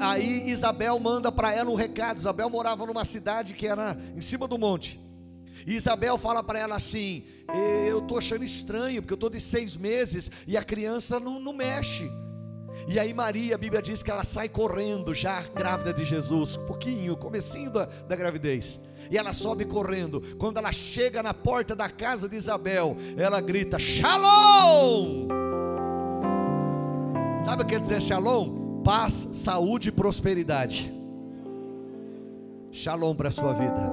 aí 0.00 0.50
Isabel 0.50 0.98
manda 1.00 1.32
para 1.32 1.54
ela 1.54 1.70
um 1.70 1.74
recado. 1.74 2.18
Isabel 2.18 2.50
morava 2.50 2.84
numa 2.84 3.04
cidade 3.04 3.54
que 3.54 3.66
era 3.66 3.96
em 4.14 4.20
cima 4.20 4.46
do 4.46 4.58
monte. 4.58 5.00
E 5.66 5.74
Isabel 5.74 6.18
fala 6.18 6.42
para 6.42 6.58
ela 6.58 6.76
assim: 6.76 7.24
Eu 7.88 8.00
estou 8.00 8.18
achando 8.18 8.44
estranho, 8.44 9.00
porque 9.00 9.14
eu 9.14 9.16
estou 9.16 9.30
de 9.30 9.40
seis 9.40 9.74
meses 9.74 10.30
e 10.46 10.54
a 10.54 10.62
criança 10.62 11.18
não, 11.18 11.40
não 11.40 11.54
mexe. 11.54 12.06
E 12.86 12.98
aí 12.98 13.14
Maria, 13.14 13.54
a 13.54 13.58
Bíblia 13.58 13.80
diz 13.80 14.02
que 14.02 14.10
ela 14.10 14.24
sai 14.24 14.48
correndo, 14.48 15.14
já 15.14 15.42
grávida 15.54 15.92
de 15.92 16.04
Jesus, 16.04 16.56
um 16.56 16.66
pouquinho, 16.66 17.16
comecinho 17.16 17.70
da, 17.70 17.86
da 17.86 18.14
gravidez. 18.14 18.78
E 19.10 19.16
ela 19.16 19.32
sobe 19.32 19.64
correndo. 19.64 20.20
Quando 20.38 20.58
ela 20.58 20.72
chega 20.72 21.22
na 21.22 21.32
porta 21.32 21.74
da 21.74 21.88
casa 21.88 22.28
de 22.28 22.36
Isabel, 22.36 22.96
ela 23.16 23.40
grita: 23.40 23.78
Shalom! 23.78 25.28
Sabe 27.44 27.62
o 27.62 27.66
que 27.66 27.74
quer 27.74 27.80
dizer 27.80 28.00
shalom? 28.00 28.82
Paz, 28.82 29.28
saúde 29.32 29.90
e 29.90 29.92
prosperidade. 29.92 30.92
Shalom 32.72 33.14
para 33.14 33.28
a 33.28 33.32
sua 33.32 33.52
vida. 33.52 33.92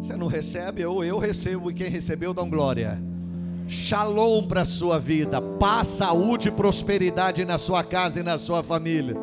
Você 0.00 0.16
não 0.16 0.26
recebe, 0.26 0.84
ou 0.84 1.04
eu 1.04 1.18
recebo, 1.18 1.70
e 1.70 1.74
quem 1.74 1.88
recebeu, 1.88 2.32
dá 2.32 2.42
glória. 2.44 2.98
Shalom 3.68 4.46
para 4.46 4.62
a 4.62 4.64
sua 4.64 4.98
vida, 4.98 5.40
paz, 5.40 5.88
saúde 5.88 6.48
e 6.48 6.52
prosperidade 6.52 7.44
na 7.44 7.58
sua 7.58 7.82
casa 7.82 8.20
e 8.20 8.22
na 8.22 8.38
sua 8.38 8.62
família. 8.62 9.16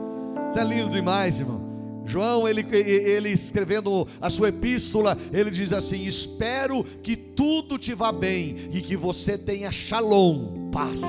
Isso 0.50 0.60
é 0.60 0.64
lindo 0.64 0.90
demais, 0.90 1.40
irmão. 1.40 1.64
João, 2.06 2.46
ele, 2.46 2.66
ele 2.76 3.30
escrevendo 3.30 4.06
a 4.20 4.30
sua 4.30 4.50
epístola, 4.50 5.18
ele 5.32 5.50
diz 5.50 5.72
assim: 5.72 6.04
Espero 6.04 6.84
que 6.84 7.16
tudo 7.16 7.78
te 7.78 7.94
vá 7.94 8.12
bem 8.12 8.70
e 8.74 8.82
que 8.82 8.98
você 8.98 9.38
tenha 9.38 9.72
shalom, 9.72 10.70
paz. 10.72 11.02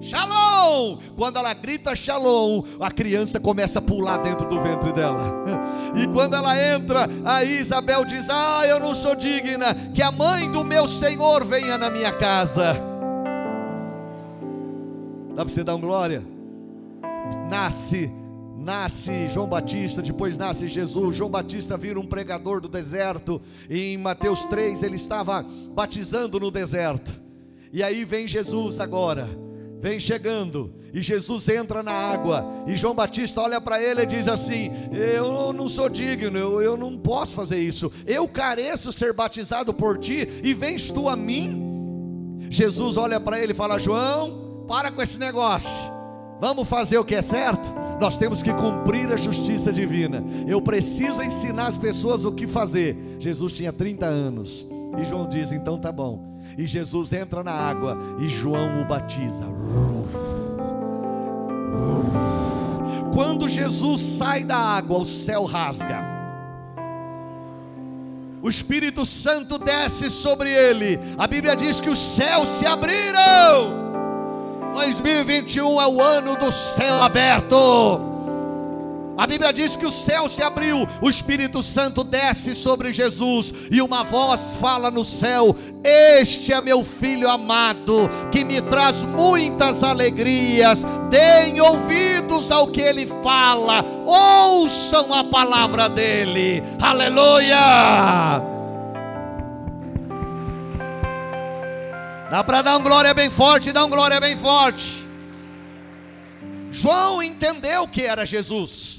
Shalom! 0.00 0.37
Quando 1.16 1.36
ela 1.36 1.54
grita 1.54 1.94
shalom, 1.94 2.62
a 2.80 2.90
criança 2.90 3.40
começa 3.40 3.78
a 3.78 3.82
pular 3.82 4.18
dentro 4.18 4.48
do 4.48 4.60
ventre 4.60 4.92
dela. 4.92 5.44
E 5.94 6.06
quando 6.08 6.34
ela 6.34 6.56
entra, 6.74 7.08
aí 7.24 7.58
Isabel 7.58 8.04
diz: 8.04 8.28
Ah, 8.30 8.64
eu 8.66 8.78
não 8.78 8.94
sou 8.94 9.14
digna 9.14 9.74
que 9.94 10.02
a 10.02 10.12
mãe 10.12 10.50
do 10.50 10.64
meu 10.64 10.86
Senhor 10.86 11.44
venha 11.44 11.78
na 11.78 11.90
minha 11.90 12.12
casa. 12.12 12.74
Dá 15.34 15.44
para 15.44 15.48
você 15.48 15.64
dar 15.64 15.74
um 15.74 15.80
glória? 15.80 16.22
Nasce 17.48 18.12
nasce 18.68 19.28
João 19.28 19.46
Batista, 19.46 20.02
depois 20.02 20.36
nasce 20.36 20.68
Jesus. 20.68 21.16
João 21.16 21.30
Batista 21.30 21.78
vira 21.78 21.98
um 21.98 22.06
pregador 22.06 22.60
do 22.60 22.68
deserto. 22.68 23.40
Em 23.70 23.96
Mateus 23.96 24.44
3 24.44 24.82
ele 24.82 24.96
estava 24.96 25.42
batizando 25.72 26.38
no 26.38 26.50
deserto. 26.50 27.18
E 27.72 27.82
aí 27.82 28.04
vem 28.04 28.26
Jesus 28.26 28.80
agora, 28.80 29.28
vem 29.80 29.98
chegando, 30.00 30.74
e 30.92 31.00
Jesus 31.02 31.48
entra 31.48 31.82
na 31.82 31.92
água. 31.92 32.44
E 32.66 32.76
João 32.76 32.94
Batista 32.94 33.40
olha 33.40 33.60
para 33.60 33.82
ele 33.82 34.02
e 34.02 34.06
diz 34.06 34.28
assim: 34.28 34.70
Eu 34.92 35.52
não 35.52 35.68
sou 35.68 35.88
digno, 35.88 36.36
eu, 36.38 36.60
eu 36.60 36.76
não 36.76 36.98
posso 36.98 37.34
fazer 37.34 37.58
isso. 37.58 37.92
Eu 38.06 38.28
careço 38.28 38.92
ser 38.92 39.12
batizado 39.12 39.72
por 39.72 39.98
ti, 39.98 40.28
e 40.42 40.54
vens 40.54 40.90
tu 40.90 41.08
a 41.08 41.16
mim. 41.16 42.48
Jesus 42.50 42.96
olha 42.96 43.20
para 43.20 43.40
ele 43.40 43.52
e 43.52 43.56
fala: 43.56 43.78
João, 43.78 44.64
para 44.66 44.90
com 44.90 45.02
esse 45.02 45.18
negócio. 45.18 45.98
Vamos 46.40 46.68
fazer 46.68 46.98
o 46.98 47.04
que 47.04 47.16
é 47.16 47.22
certo? 47.22 47.68
Nós 48.00 48.16
temos 48.16 48.42
que 48.42 48.52
cumprir 48.52 49.12
a 49.12 49.16
justiça 49.16 49.72
divina. 49.72 50.22
Eu 50.46 50.62
preciso 50.62 51.20
ensinar 51.20 51.66
as 51.66 51.76
pessoas 51.76 52.24
o 52.24 52.30
que 52.30 52.46
fazer. 52.46 52.96
Jesus 53.18 53.52
tinha 53.52 53.72
30 53.72 54.06
anos. 54.06 54.66
E 54.96 55.04
João 55.04 55.28
diz: 55.28 55.50
então 55.52 55.78
tá 55.78 55.90
bom. 55.90 56.37
E 56.56 56.66
Jesus 56.66 57.12
entra 57.12 57.42
na 57.42 57.52
água 57.52 57.98
e 58.18 58.28
João 58.28 58.80
o 58.80 58.84
batiza. 58.84 59.46
Quando 63.12 63.48
Jesus 63.48 64.00
sai 64.00 64.44
da 64.44 64.56
água, 64.56 64.98
o 64.98 65.04
céu 65.04 65.44
rasga. 65.44 66.06
O 68.40 68.48
Espírito 68.48 69.04
Santo 69.04 69.58
desce 69.58 70.08
sobre 70.08 70.50
ele. 70.50 70.98
A 71.18 71.26
Bíblia 71.26 71.56
diz 71.56 71.80
que 71.80 71.90
os 71.90 71.98
céus 71.98 72.46
se 72.48 72.64
abriram 72.64 73.88
2021 74.72 75.80
é 75.80 75.88
o 75.88 76.00
ano 76.00 76.36
do 76.36 76.52
céu 76.52 77.02
aberto. 77.02 78.07
A 79.18 79.26
Bíblia 79.26 79.52
diz 79.52 79.74
que 79.74 79.84
o 79.84 79.90
céu 79.90 80.28
se 80.28 80.44
abriu, 80.44 80.88
o 81.02 81.10
Espírito 81.10 81.60
Santo 81.60 82.04
desce 82.04 82.54
sobre 82.54 82.92
Jesus 82.92 83.52
e 83.68 83.82
uma 83.82 84.04
voz 84.04 84.54
fala 84.60 84.92
no 84.92 85.02
céu: 85.02 85.56
Este 85.82 86.52
é 86.52 86.60
meu 86.60 86.84
filho 86.84 87.28
amado, 87.28 88.08
que 88.30 88.44
me 88.44 88.62
traz 88.62 89.02
muitas 89.02 89.82
alegrias. 89.82 90.84
Deem 91.10 91.60
ouvidos 91.60 92.52
ao 92.52 92.68
que 92.68 92.80
ele 92.80 93.08
fala, 93.20 93.84
ouçam 94.06 95.12
a 95.12 95.24
palavra 95.24 95.88
dele. 95.88 96.62
Aleluia! 96.80 98.40
Dá 102.30 102.44
para 102.44 102.62
dar 102.62 102.76
um 102.76 102.84
glória 102.84 103.12
bem 103.12 103.30
forte, 103.30 103.72
dá 103.72 103.84
um 103.84 103.90
glória 103.90 104.20
bem 104.20 104.36
forte. 104.36 105.04
João 106.70 107.20
entendeu 107.20 107.88
que 107.88 108.02
era 108.02 108.24
Jesus. 108.24 108.97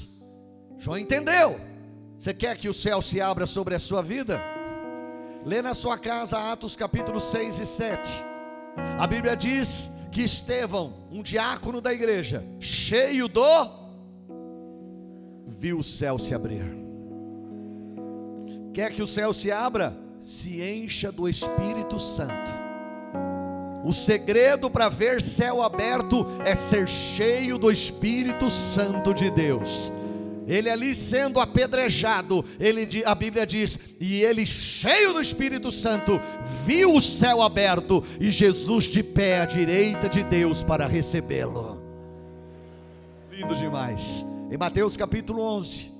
João 0.80 0.96
entendeu. 0.96 1.60
Você 2.18 2.32
quer 2.32 2.56
que 2.56 2.68
o 2.68 2.74
céu 2.74 3.02
se 3.02 3.20
abra 3.20 3.46
sobre 3.46 3.74
a 3.74 3.78
sua 3.78 4.02
vida? 4.02 4.42
Lê 5.44 5.60
na 5.60 5.74
sua 5.74 5.98
casa 5.98 6.38
Atos 6.52 6.74
capítulo 6.74 7.20
6 7.20 7.60
e 7.60 7.66
7. 7.66 8.10
A 8.98 9.06
Bíblia 9.06 9.36
diz 9.36 9.90
que 10.10 10.22
Estevão, 10.22 10.94
um 11.12 11.22
diácono 11.22 11.82
da 11.82 11.92
igreja, 11.92 12.42
cheio 12.58 13.28
do 13.28 13.80
viu 15.46 15.80
o 15.80 15.84
céu 15.84 16.18
se 16.18 16.34
abrir. 16.34 16.64
Quer 18.72 18.90
que 18.90 19.02
o 19.02 19.06
céu 19.06 19.34
se 19.34 19.52
abra? 19.52 19.94
Se 20.18 20.62
encha 20.62 21.12
do 21.12 21.28
Espírito 21.28 21.98
Santo. 21.98 22.50
O 23.84 23.92
segredo 23.92 24.70
para 24.70 24.88
ver 24.88 25.20
céu 25.20 25.62
aberto 25.62 26.26
é 26.44 26.54
ser 26.54 26.88
cheio 26.88 27.58
do 27.58 27.70
Espírito 27.70 28.48
Santo 28.48 29.12
de 29.12 29.30
Deus. 29.30 29.92
Ele 30.50 30.68
ali 30.68 30.96
sendo 30.96 31.38
apedrejado, 31.38 32.44
ele, 32.58 33.04
a 33.06 33.14
Bíblia 33.14 33.46
diz, 33.46 33.78
e 34.00 34.20
ele 34.24 34.44
cheio 34.44 35.12
do 35.12 35.20
Espírito 35.20 35.70
Santo, 35.70 36.20
viu 36.66 36.92
o 36.92 37.00
céu 37.00 37.40
aberto 37.40 38.02
e 38.18 38.32
Jesus 38.32 38.86
de 38.86 39.00
pé 39.00 39.40
à 39.40 39.46
direita 39.46 40.08
de 40.08 40.24
Deus 40.24 40.60
para 40.64 40.88
recebê-lo. 40.88 41.80
Lindo 43.30 43.54
demais. 43.54 44.24
Em 44.50 44.56
Mateus 44.58 44.96
capítulo 44.96 45.40
11, 45.40 45.92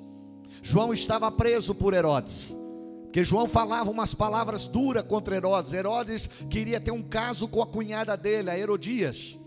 João 0.60 0.92
estava 0.92 1.30
preso 1.30 1.72
por 1.72 1.94
Herodes. 1.94 2.52
Porque 3.04 3.22
João 3.22 3.46
falava 3.46 3.88
umas 3.88 4.14
palavras 4.14 4.66
duras 4.66 5.04
contra 5.04 5.36
Herodes. 5.36 5.72
Herodes 5.72 6.28
queria 6.48 6.80
ter 6.80 6.90
um 6.90 7.02
caso 7.02 7.46
com 7.46 7.62
a 7.62 7.66
cunhada 7.68 8.16
dele, 8.16 8.50
a 8.50 8.58
Herodias. 8.58 9.38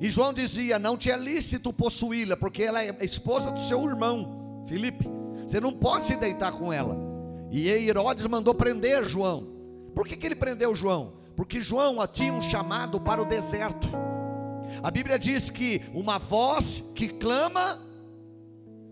E 0.00 0.10
João 0.10 0.32
dizia: 0.32 0.78
Não 0.78 0.96
te 0.96 1.10
é 1.10 1.16
lícito 1.16 1.72
possuí-la, 1.72 2.36
porque 2.36 2.62
ela 2.62 2.82
é 2.82 2.96
esposa 3.00 3.50
do 3.50 3.60
seu 3.60 3.84
irmão, 3.84 4.64
Filipe. 4.66 5.08
Você 5.46 5.60
não 5.60 5.72
pode 5.72 6.04
se 6.04 6.16
deitar 6.16 6.52
com 6.52 6.72
ela. 6.72 6.96
E 7.50 7.68
Herodes 7.68 8.26
mandou 8.26 8.54
prender 8.54 9.04
João. 9.08 9.48
Por 9.94 10.06
que, 10.06 10.16
que 10.16 10.26
ele 10.26 10.34
prendeu 10.34 10.74
João? 10.74 11.14
Porque 11.34 11.60
João 11.60 11.96
tinha 12.06 12.32
um 12.32 12.42
chamado 12.42 13.00
para 13.00 13.22
o 13.22 13.24
deserto. 13.24 13.88
A 14.82 14.90
Bíblia 14.90 15.18
diz 15.18 15.50
que 15.50 15.82
uma 15.94 16.18
voz 16.18 16.84
que 16.94 17.08
clama 17.08 17.80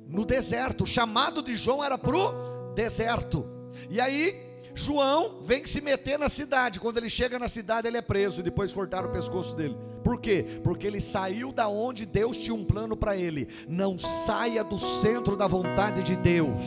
no 0.08 0.24
deserto. 0.24 0.84
O 0.84 0.86
chamado 0.86 1.42
de 1.42 1.56
João 1.56 1.84
era 1.84 1.98
para 1.98 2.16
o 2.16 2.72
deserto. 2.74 3.44
E 3.90 4.00
aí, 4.00 4.34
João 4.76 5.38
vem 5.40 5.66
se 5.66 5.80
meter 5.80 6.18
na 6.18 6.28
cidade. 6.28 6.78
Quando 6.78 6.98
ele 6.98 7.08
chega 7.08 7.38
na 7.38 7.48
cidade, 7.48 7.88
ele 7.88 7.96
é 7.96 8.02
preso 8.02 8.42
depois 8.42 8.74
cortaram 8.74 9.08
o 9.08 9.12
pescoço 9.12 9.56
dele. 9.56 9.74
Por 10.04 10.20
quê? 10.20 10.44
Porque 10.62 10.86
ele 10.86 11.00
saiu 11.00 11.50
da 11.50 11.66
onde 11.66 12.04
Deus 12.04 12.36
tinha 12.36 12.54
um 12.54 12.64
plano 12.64 12.94
para 12.94 13.16
ele. 13.16 13.48
Não 13.66 13.98
saia 13.98 14.62
do 14.62 14.78
centro 14.78 15.34
da 15.34 15.48
vontade 15.48 16.02
de 16.02 16.14
Deus. 16.14 16.60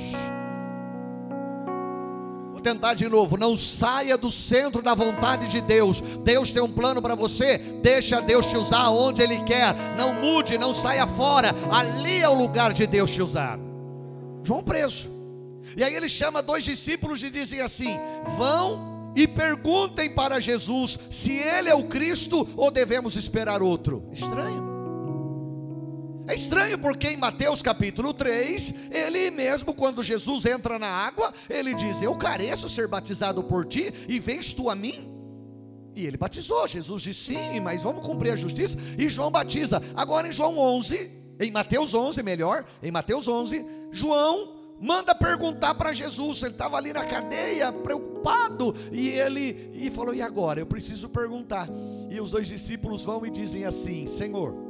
Vou 2.52 2.60
tentar 2.60 2.96
de 2.96 3.08
novo. 3.08 3.38
Não 3.38 3.56
saia 3.56 4.18
do 4.18 4.32
centro 4.32 4.82
da 4.82 4.96
vontade 4.96 5.48
de 5.48 5.62
Deus. 5.62 6.02
Deus 6.02 6.52
tem 6.52 6.64
um 6.64 6.72
plano 6.72 7.02
para 7.04 7.14
você. 7.14 7.60
Deixa 7.82 8.20
Deus 8.20 8.48
te 8.48 8.58
usar 8.58 8.90
onde 8.90 9.22
Ele 9.22 9.42
quer. 9.44 9.76
Não 9.96 10.16
mude, 10.16 10.58
não 10.58 10.74
saia 10.74 11.06
fora. 11.06 11.54
Ali 11.72 12.20
é 12.20 12.28
o 12.28 12.34
lugar 12.34 12.74
de 12.74 12.88
Deus 12.88 13.12
te 13.12 13.22
usar. 13.22 13.60
João 14.44 14.64
preso. 14.64 15.19
E 15.76 15.84
aí 15.84 15.94
ele 15.94 16.10
chama 16.10 16.42
dois 16.42 16.64
discípulos 16.64 17.24
e 17.24 17.30
dizem 17.30 17.62
assim: 17.62 17.98
Vão 18.38 19.14
e 19.16 19.28
perguntem 19.28 20.14
para 20.14 20.40
Jesus 20.40 21.00
se 21.10 21.34
ele 21.34 21.70
é 21.70 21.76
o 21.76 21.86
Cristo 21.86 22.48
ou 22.56 22.72
devemos 22.72 23.16
esperar 23.16 23.62
outro. 23.62 24.08
Estranho. 24.12 24.70
É 26.28 26.36
estranho 26.36 26.78
porque 26.78 27.08
em 27.08 27.18
Mateus 27.18 27.60
capítulo 27.60 28.14
3, 28.14 28.76
ele 28.92 29.32
mesmo, 29.32 29.74
quando 29.74 30.04
Jesus 30.04 30.46
entra 30.46 30.78
na 30.78 30.88
água, 30.88 31.34
ele 31.50 31.74
diz: 31.74 32.04
Eu 32.04 32.16
careço 32.16 32.70
ser 32.70 32.88
batizado 32.88 33.44
por 33.44 33.66
ti 33.66 33.92
e 34.08 34.20
vens 34.20 34.54
tu 34.54 34.70
a 34.70 34.76
mim? 34.76 35.10
E 35.96 36.06
ele 36.06 36.18
batizou. 36.18 36.68
Jesus 36.68 37.02
disse: 37.02 37.34
Sim, 37.34 37.60
mas 37.62 37.82
vamos 37.82 38.06
cumprir 38.06 38.32
a 38.34 38.36
justiça. 38.36 38.78
E 38.96 39.10
João 39.10 39.32
batiza. 39.32 39.82
Agora 39.96 40.28
em 40.28 40.32
João 40.32 40.60
11, 40.60 41.12
em 41.40 41.50
Mateus 41.52 41.96
11, 41.96 42.22
melhor, 42.22 42.64
em 42.84 42.92
Mateus 42.92 43.28
11, 43.28 43.66
João 43.92 44.59
manda 44.80 45.14
perguntar 45.14 45.76
para 45.76 45.92
Jesus. 45.92 46.42
Ele 46.42 46.52
estava 46.52 46.78
ali 46.78 46.94
na 46.94 47.06
cadeia, 47.06 47.72
preocupado, 47.72 48.74
e 48.92 49.10
ele 49.10 49.72
e 49.74 49.90
falou: 49.92 50.14
E 50.14 50.22
agora? 50.22 50.60
Eu 50.60 50.66
preciso 50.66 51.10
perguntar. 51.10 51.68
E 52.10 52.20
os 52.20 52.32
dois 52.32 52.48
discípulos 52.48 53.04
vão 53.04 53.26
e 53.26 53.30
dizem 53.30 53.66
assim: 53.66 54.08
Senhor 54.08 54.70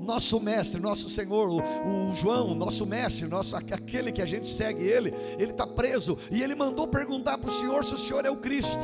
nosso 0.00 0.40
mestre, 0.40 0.80
nosso 0.80 1.08
Senhor, 1.08 1.48
o, 1.48 2.10
o, 2.10 2.16
João, 2.16 2.54
nosso 2.54 2.84
mestre, 2.84 3.26
nosso, 3.26 3.56
aquele 3.56 4.10
que 4.10 4.20
a 4.20 4.26
gente 4.26 4.48
segue 4.48 4.82
ele, 4.82 5.14
ele 5.38 5.52
está 5.52 5.66
preso 5.66 6.18
e 6.30 6.42
ele 6.42 6.54
mandou 6.54 6.88
perguntar 6.88 7.38
para 7.38 7.48
o 7.48 7.52
Senhor 7.52 7.84
se 7.84 7.94
o 7.94 7.98
Senhor 7.98 8.24
é 8.24 8.30
o 8.30 8.36
Cristo. 8.36 8.82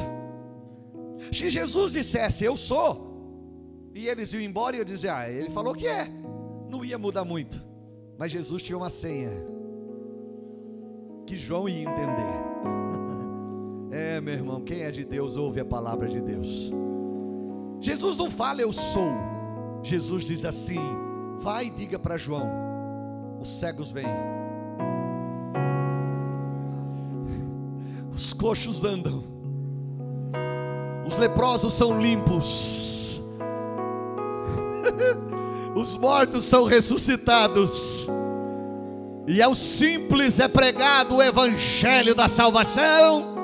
Se 1.33 1.51
Jesus 1.51 1.93
dissesse 1.93 2.45
eu 2.45 2.57
sou, 2.57 3.91
e 3.95 4.07
eles 4.07 4.33
iam 4.33 4.43
embora 4.43 4.77
e 4.77 4.79
eu 4.79 4.85
dizia, 4.85 5.17
ah, 5.17 5.31
ele 5.31 5.51
falou 5.51 5.75
que 5.75 5.87
é, 5.87 6.09
não 6.69 6.85
ia 6.85 6.99
mudar 6.99 7.25
muito, 7.25 7.61
mas 8.19 8.33
Jesus 8.33 8.63
tinha 8.63 8.79
uma 8.79 8.91
senha 8.91 9.31
que 11.27 11.37
João 11.37 11.69
ia 11.69 11.83
entender. 11.83 12.43
é, 13.91 14.21
meu 14.21 14.35
irmão, 14.35 14.61
quem 14.61 14.83
é 14.83 14.91
de 14.91 15.05
Deus 15.05 15.37
ouve 15.37 15.61
a 15.61 15.65
palavra 15.65 16.09
de 16.09 16.21
Deus. 16.21 16.73
Jesus 17.81 18.17
não 18.17 18.31
fala 18.31 18.63
eu 18.63 18.73
sou. 18.73 19.13
Jesus 19.83 20.25
diz 20.25 20.45
assim: 20.45 20.79
Vai 21.39 21.67
e 21.67 21.71
diga 21.71 21.99
para 21.99 22.17
João: 22.17 22.49
os 23.41 23.59
cegos 23.59 23.91
vêm, 23.91 24.07
os 28.15 28.33
coxos 28.33 28.85
andam, 28.85 29.25
os 31.05 31.19
leprosos 31.19 31.75
são 31.75 32.01
limpos, 32.01 33.21
os 35.75 35.97
mortos 35.97 36.45
são 36.45 36.65
ressuscitados, 36.65 38.07
e 39.27 39.41
ao 39.41 39.55
simples 39.55 40.41
é 40.41 40.49
pregado 40.49 41.17
o 41.17 41.23
evangelho 41.23 42.15
da 42.15 42.29
salvação. 42.29 43.35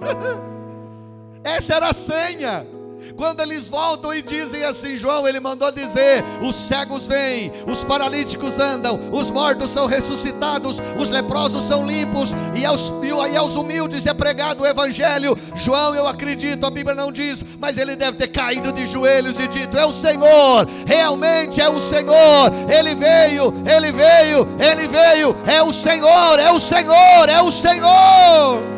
Essa 1.42 1.74
era 1.74 1.88
a 1.88 1.94
senha. 1.94 2.77
Quando 3.16 3.40
eles 3.40 3.68
voltam 3.68 4.12
e 4.12 4.22
dizem 4.22 4.64
assim, 4.64 4.96
João, 4.96 5.26
ele 5.26 5.40
mandou 5.40 5.70
dizer: 5.72 6.24
os 6.42 6.56
cegos 6.56 7.06
vêm, 7.06 7.52
os 7.66 7.84
paralíticos 7.84 8.58
andam, 8.58 8.98
os 9.12 9.30
mortos 9.30 9.70
são 9.70 9.86
ressuscitados, 9.86 10.78
os 10.98 11.10
leprosos 11.10 11.64
são 11.64 11.86
limpos, 11.86 12.32
e 12.54 12.64
aos, 12.64 12.92
e 13.02 13.36
aos 13.36 13.54
humildes 13.54 14.06
é 14.06 14.14
pregado 14.14 14.62
o 14.62 14.66
evangelho. 14.66 15.36
João, 15.54 15.94
eu 15.94 16.06
acredito, 16.06 16.66
a 16.66 16.70
Bíblia 16.70 16.94
não 16.94 17.10
diz, 17.10 17.44
mas 17.58 17.78
ele 17.78 17.96
deve 17.96 18.16
ter 18.16 18.28
caído 18.28 18.72
de 18.72 18.86
joelhos 18.86 19.38
e 19.38 19.46
dito: 19.48 19.78
É 19.78 19.86
o 19.86 19.92
Senhor, 19.92 20.66
realmente 20.86 21.60
é 21.60 21.68
o 21.68 21.80
Senhor, 21.80 22.52
ele 22.68 22.94
veio, 22.94 23.54
ele 23.66 23.92
veio, 23.92 24.48
ele 24.60 24.86
veio, 24.86 25.36
é 25.46 25.62
o 25.62 25.72
Senhor, 25.72 26.38
é 26.38 26.50
o 26.50 26.60
Senhor, 26.60 27.28
é 27.28 27.42
o 27.42 27.50
Senhor. 27.50 28.77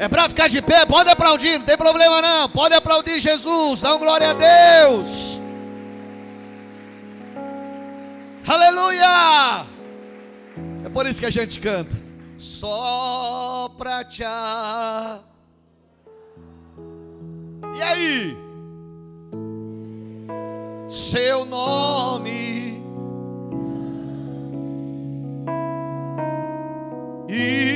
É 0.00 0.08
para 0.08 0.30
ficar 0.30 0.48
de 0.48 0.62
pé, 0.62 0.86
pode 0.86 1.10
aplaudir, 1.10 1.58
não 1.58 1.66
tem 1.66 1.76
problema 1.76 2.22
não. 2.22 2.48
Pode 2.48 2.74
aplaudir 2.74 3.20
Jesus, 3.20 3.82
dá 3.82 3.98
glória 3.98 4.30
a 4.30 4.32
Deus. 4.32 5.38
Aleluia! 8.48 9.66
É 10.86 10.88
por 10.88 11.06
isso 11.06 11.20
que 11.20 11.26
a 11.26 11.30
gente 11.30 11.60
canta. 11.60 11.94
Só 12.38 13.70
pra 13.76 14.02
te. 14.02 14.22
E 17.76 17.82
aí? 17.82 18.38
Seu 20.88 21.44
nome. 21.44 22.82
E 27.28 27.69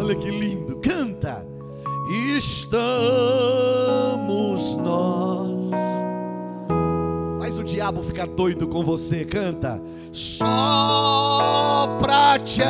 Olha 0.00 0.16
que 0.16 0.30
lindo, 0.30 0.76
canta. 0.76 1.46
Estamos 2.34 2.78
nós. 4.78 5.70
Faz 7.38 7.58
o 7.58 7.62
diabo 7.62 8.02
ficar 8.02 8.26
doido 8.26 8.66
com 8.66 8.82
você, 8.82 9.26
canta. 9.26 9.78
Só 10.10 11.98
pra 12.00 12.38
te 12.38 12.62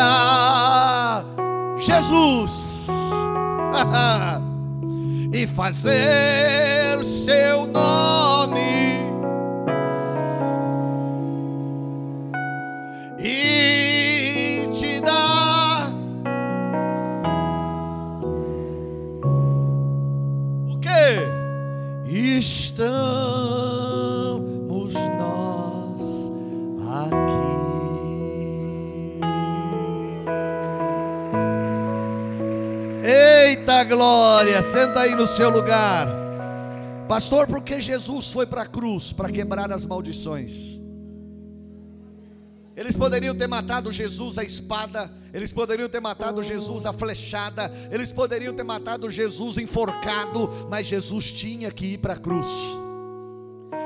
Jesus. 1.79 2.89
e 5.33 5.47
fazer 5.47 6.99
seu 7.05 7.69
nome 7.69 8.20
glória, 34.01 34.63
senta 34.63 35.01
aí 35.01 35.15
no 35.15 35.27
seu 35.27 35.51
lugar. 35.51 36.09
Pastor, 37.07 37.47
por 37.47 37.63
que 37.63 37.83
Jesus 37.83 38.31
foi 38.31 38.47
para 38.47 38.63
a 38.63 38.67
cruz? 38.67 39.13
Para 39.13 39.31
quebrar 39.31 39.71
as 39.71 39.85
maldições. 39.85 40.81
Eles 42.75 42.97
poderiam 42.97 43.37
ter 43.37 43.47
matado 43.47 43.93
Jesus 43.93 44.39
a 44.39 44.43
espada, 44.43 45.13
eles 45.35 45.53
poderiam 45.53 45.87
ter 45.87 46.01
matado 46.01 46.43
Jesus 46.43 46.87
a 46.87 46.95
flechada, 46.95 47.71
eles 47.91 48.11
poderiam 48.11 48.55
ter 48.55 48.63
matado 48.63 49.11
Jesus 49.11 49.59
enforcado, 49.59 50.49
mas 50.71 50.87
Jesus 50.87 51.31
tinha 51.31 51.71
que 51.71 51.85
ir 51.85 51.99
para 51.99 52.15
a 52.15 52.19
cruz. 52.19 52.49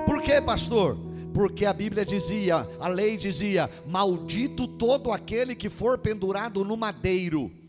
Por 0.07 0.22
quê, 0.22 0.40
pastor? 0.40 0.96
Porque 1.33 1.66
a 1.66 1.72
Bíblia 1.72 2.05
dizia, 2.05 2.68
a 2.79 2.87
lei 2.87 3.16
dizia: 3.16 3.68
Maldito 3.85 4.68
todo 4.68 5.11
aquele 5.11 5.57
que 5.57 5.68
for 5.68 5.98
pendurado 5.98 6.64
no 6.64 6.77
madeiro. 6.77 7.63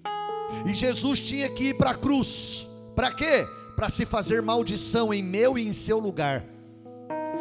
E 0.65 0.73
Jesus 0.73 1.19
tinha 1.19 1.49
que 1.49 1.69
ir 1.69 1.73
para 1.77 1.91
a 1.91 1.95
cruz. 1.95 2.67
Para 2.95 3.11
quê? 3.11 3.45
Para 3.75 3.89
se 3.89 4.05
fazer 4.05 4.41
maldição 4.41 5.13
em 5.13 5.21
meu 5.21 5.57
e 5.57 5.67
em 5.67 5.73
seu 5.73 5.99
lugar. 5.99 6.45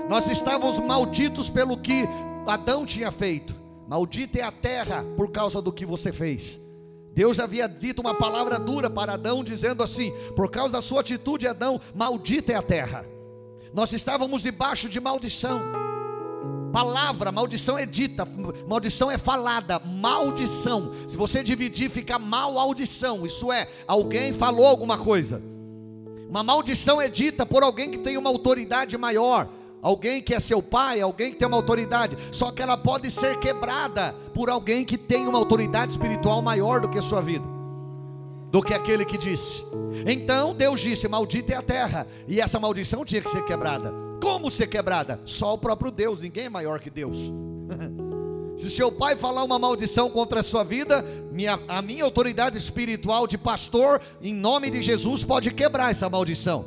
Nós 0.09 0.29
estávamos 0.29 0.79
malditos 0.79 1.49
pelo 1.49 1.79
que 1.79 2.05
Adão 2.47 2.85
tinha 2.85 3.11
feito. 3.11 3.55
Maldita 3.89 4.39
é 4.39 4.43
a 4.43 4.53
terra 4.53 5.05
por 5.17 5.31
causa 5.31 5.61
do 5.63 5.73
que 5.73 5.87
você 5.87 6.13
fez. 6.13 6.61
Deus 7.13 7.39
havia 7.39 7.69
dito 7.69 8.01
uma 8.01 8.15
palavra 8.15 8.59
dura 8.59 8.91
para 8.91 9.15
Adão, 9.15 9.45
dizendo 9.45 9.83
assim: 9.83 10.13
por 10.35 10.51
causa 10.51 10.73
da 10.73 10.83
sua 10.83 11.01
atitude, 11.01 11.47
Adão, 11.47 11.81
maldita 11.95 12.53
é 12.53 12.57
a 12.57 12.63
terra. 12.63 13.07
Nós 13.73 13.93
estávamos 13.93 14.43
debaixo 14.43 14.89
de 14.89 15.01
maldição. 15.01 15.61
Palavra, 16.75 17.31
maldição 17.31 17.79
é 17.79 17.87
dita, 17.87 18.27
maldição 18.67 19.09
é 19.09 19.17
falada, 19.17 19.79
maldição. 19.79 20.91
Se 21.07 21.17
você 21.17 21.41
dividir, 21.41 21.89
fica 21.89 22.19
mal 22.19 22.59
audição. 22.59 23.25
Isso 23.25 23.53
é, 23.53 23.69
alguém 23.87 24.33
falou 24.33 24.67
alguma 24.67 24.99
coisa. 24.99 25.41
Uma 26.29 26.43
maldição 26.43 27.01
é 27.01 27.09
dita 27.09 27.47
por 27.47 27.63
alguém 27.63 27.93
que 27.93 27.99
tem 27.99 28.19
uma 28.19 28.29
autoridade 28.29 28.99
maior 28.99 29.49
alguém 29.81 30.23
que 30.23 30.35
é 30.35 30.41
seu 30.41 30.63
pai, 30.63 31.03
alguém 31.03 31.31
que 31.31 31.39
tem 31.39 31.47
uma 31.47 31.59
autoridade, 31.59 32.17
só 32.33 32.51
que 32.51 32.63
ela 32.63 32.75
pode 32.75 33.11
ser 33.11 33.39
quebrada 33.39 34.15
por 34.33 34.49
alguém 34.49 34.83
que 34.83 34.97
tem 34.97 35.29
uma 35.29 35.37
autoridade 35.37 35.93
espiritual 35.93 36.41
maior 36.41 36.81
do 36.81 36.89
que 36.89 36.99
a 36.99 37.03
sua 37.03 37.21
vida, 37.21 37.45
do 38.51 38.63
que 38.63 38.73
aquele 38.73 39.05
que 39.05 39.19
disse. 39.19 39.63
Então 40.07 40.55
Deus 40.55 40.81
disse: 40.81 41.07
Maldita 41.07 41.53
é 41.53 41.57
a 41.57 41.63
terra, 41.63 42.07
e 42.27 42.41
essa 42.41 42.59
maldição 42.59 43.05
tinha 43.05 43.21
que 43.21 43.29
ser 43.29 43.45
quebrada. 43.45 44.04
Como 44.21 44.51
ser 44.51 44.67
quebrada? 44.67 45.21
Só 45.25 45.55
o 45.55 45.59
próprio 45.59 45.91
Deus, 45.91 46.21
ninguém 46.21 46.45
é 46.45 46.49
maior 46.49 46.81
que 46.81 46.91
Deus. 46.91 47.33
Se 48.57 48.71
seu 48.71 48.91
pai 48.93 49.17
falar 49.17 49.43
uma 49.43 49.59
maldição 49.59 50.09
contra 50.09 50.41
a 50.41 50.43
sua 50.43 50.63
vida, 50.63 51.05
minha, 51.33 51.59
a 51.67 51.83
minha 51.83 52.05
autoridade 52.05 52.57
espiritual 52.57 53.27
de 53.27 53.37
pastor, 53.37 54.01
em 54.23 54.33
nome 54.33 54.71
de 54.71 54.81
Jesus, 54.81 55.25
pode 55.25 55.51
quebrar 55.51 55.91
essa 55.91 56.09
maldição. 56.09 56.65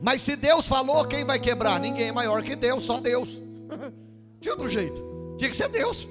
Mas 0.00 0.20
se 0.20 0.36
Deus 0.36 0.68
falou, 0.68 1.04
quem 1.06 1.24
vai 1.24 1.38
quebrar? 1.38 1.80
Ninguém 1.80 2.08
é 2.08 2.12
maior 2.12 2.42
que 2.42 2.54
Deus, 2.54 2.82
só 2.82 3.00
Deus. 3.00 3.40
De 4.38 4.50
outro 4.50 4.68
jeito, 4.68 5.02
tinha 5.38 5.48
que 5.48 5.56
ser 5.56 5.68
Deus. 5.68 6.06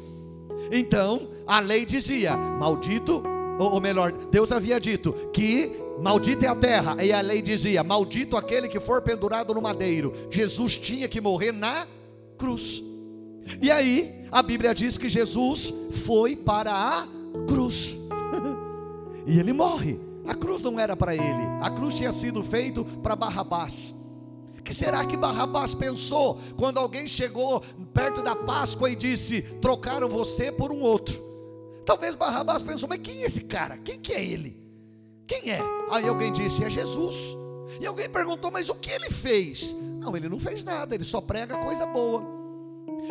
Então, 0.71 1.29
a 1.45 1.59
lei 1.59 1.85
dizia: 1.85 2.35
maldito, 2.35 3.23
ou 3.59 3.79
melhor, 3.79 4.11
Deus 4.31 4.51
havia 4.51 4.79
dito 4.79 5.13
que 5.31 5.71
maldita 5.99 6.45
é 6.45 6.49
a 6.49 6.55
terra, 6.55 7.03
e 7.03 7.11
a 7.11 7.21
lei 7.21 7.41
dizia: 7.41 7.83
maldito 7.83 8.37
aquele 8.37 8.67
que 8.67 8.79
for 8.79 9.01
pendurado 9.01 9.53
no 9.53 9.61
madeiro. 9.61 10.13
Jesus 10.29 10.77
tinha 10.77 11.07
que 11.07 11.21
morrer 11.21 11.51
na 11.51 11.87
cruz. 12.37 12.83
E 13.61 13.69
aí, 13.69 14.25
a 14.31 14.41
Bíblia 14.41 14.73
diz 14.73 14.97
que 14.97 15.07
Jesus 15.07 15.73
foi 15.91 16.35
para 16.35 16.71
a 16.71 17.07
cruz. 17.47 17.95
e 19.25 19.39
ele 19.39 19.53
morre. 19.53 19.99
A 20.27 20.33
cruz 20.33 20.61
não 20.63 20.79
era 20.79 20.95
para 20.95 21.13
ele. 21.13 21.43
A 21.61 21.69
cruz 21.69 21.95
tinha 21.95 22.11
sido 22.11 22.43
feito 22.43 22.83
para 22.83 23.15
Barrabás. 23.15 23.93
Que 24.63 24.73
será 24.73 25.05
que 25.05 25.15
Barrabás 25.15 25.75
pensou 25.75 26.39
quando 26.57 26.79
alguém 26.79 27.05
chegou 27.05 27.61
perto 27.93 28.23
da 28.23 28.35
Páscoa 28.35 28.89
e 28.89 28.95
disse: 28.95 29.43
"Trocaram 29.61 30.09
você 30.09 30.51
por 30.51 30.71
um 30.71 30.81
outro"? 30.81 31.23
Talvez 31.85 32.15
Barrabás 32.15 32.63
pensou: 32.63 32.89
"Mas 32.89 32.99
quem 33.01 33.21
é 33.21 33.25
esse 33.27 33.43
cara? 33.43 33.77
Quem 33.77 33.99
que 33.99 34.11
é 34.11 34.25
ele? 34.25 34.64
Quem 35.27 35.51
é?" 35.51 35.59
Aí 35.89 36.07
alguém 36.07 36.31
disse: 36.31 36.63
"É 36.63 36.69
Jesus". 36.69 37.37
E 37.79 37.85
alguém 37.85 38.09
perguntou: 38.09 38.51
"Mas 38.51 38.69
o 38.69 38.75
que 38.75 38.91
ele 38.91 39.09
fez?" 39.09 39.75
Não, 39.99 40.15
ele 40.15 40.29
não 40.29 40.37
fez 40.37 40.63
nada, 40.63 40.93
ele 40.93 41.03
só 41.03 41.19
prega 41.19 41.57
coisa 41.57 41.85
boa. 41.85 42.23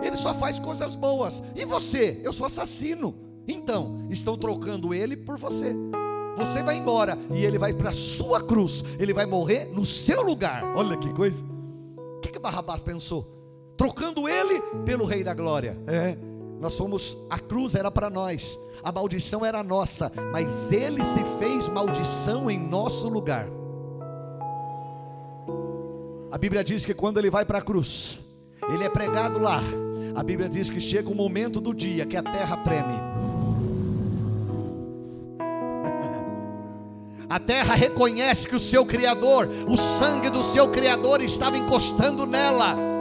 Ele 0.03 0.16
só 0.16 0.33
faz 0.33 0.59
coisas 0.59 0.94
boas. 0.94 1.42
E 1.55 1.64
você? 1.64 2.20
Eu 2.22 2.33
sou 2.33 2.46
assassino. 2.46 3.14
Então, 3.46 4.07
estão 4.11 4.37
trocando 4.37 4.94
ele 4.94 5.16
por 5.16 5.38
você. 5.38 5.74
Você 6.37 6.62
vai 6.62 6.77
embora 6.77 7.16
e 7.33 7.44
ele 7.44 7.59
vai 7.59 7.72
para 7.72 7.90
a 7.90 7.94
sua 7.94 8.40
cruz. 8.40 8.83
Ele 8.98 9.12
vai 9.12 9.27
morrer 9.27 9.66
no 9.72 9.85
seu 9.85 10.22
lugar. 10.22 10.64
Olha 10.77 10.96
que 10.96 11.12
coisa. 11.12 11.42
O 11.96 12.20
que, 12.20 12.31
que 12.31 12.38
Barrabás 12.38 12.83
pensou? 12.83 13.74
Trocando 13.77 14.29
ele 14.29 14.61
pelo 14.85 15.05
Rei 15.05 15.22
da 15.22 15.35
Glória. 15.35 15.77
É. 15.87 16.16
Nós 16.64 16.79
fomos, 16.79 17.18
a 17.29 17.38
cruz 17.38 17.74
era 17.74 17.90
para 17.90 18.09
nós, 18.09 18.59
a 18.83 18.90
maldição 18.90 19.44
era 19.44 19.62
nossa, 19.62 20.11
mas 20.33 20.72
ele 20.72 21.05
se 21.05 21.22
fez 21.38 21.68
maldição 21.68 22.50
em 22.50 22.59
nosso 22.59 23.07
lugar. 23.07 23.46
A 26.33 26.38
Bíblia 26.38 26.64
diz 26.64 26.87
que 26.87 26.94
quando 26.94 27.18
ele 27.18 27.29
vai 27.29 27.44
para 27.44 27.59
a 27.59 27.61
cruz, 27.61 28.18
ele 28.66 28.83
é 28.83 28.88
pregado 28.88 29.38
lá. 29.38 29.61
A 30.14 30.22
Bíblia 30.22 30.48
diz 30.48 30.70
que 30.70 30.81
chega 30.81 31.11
o 31.11 31.14
momento 31.14 31.61
do 31.61 31.74
dia 31.74 32.07
que 32.07 32.16
a 32.16 32.22
terra 32.22 32.57
treme. 32.57 32.94
A 37.29 37.38
terra 37.38 37.74
reconhece 37.74 38.48
que 38.48 38.57
o 38.57 38.61
seu 38.61 38.87
Criador, 38.87 39.50
o 39.68 39.77
sangue 39.77 40.31
do 40.31 40.42
seu 40.42 40.70
Criador 40.70 41.20
estava 41.20 41.59
encostando 41.59 42.24
nela. 42.24 42.93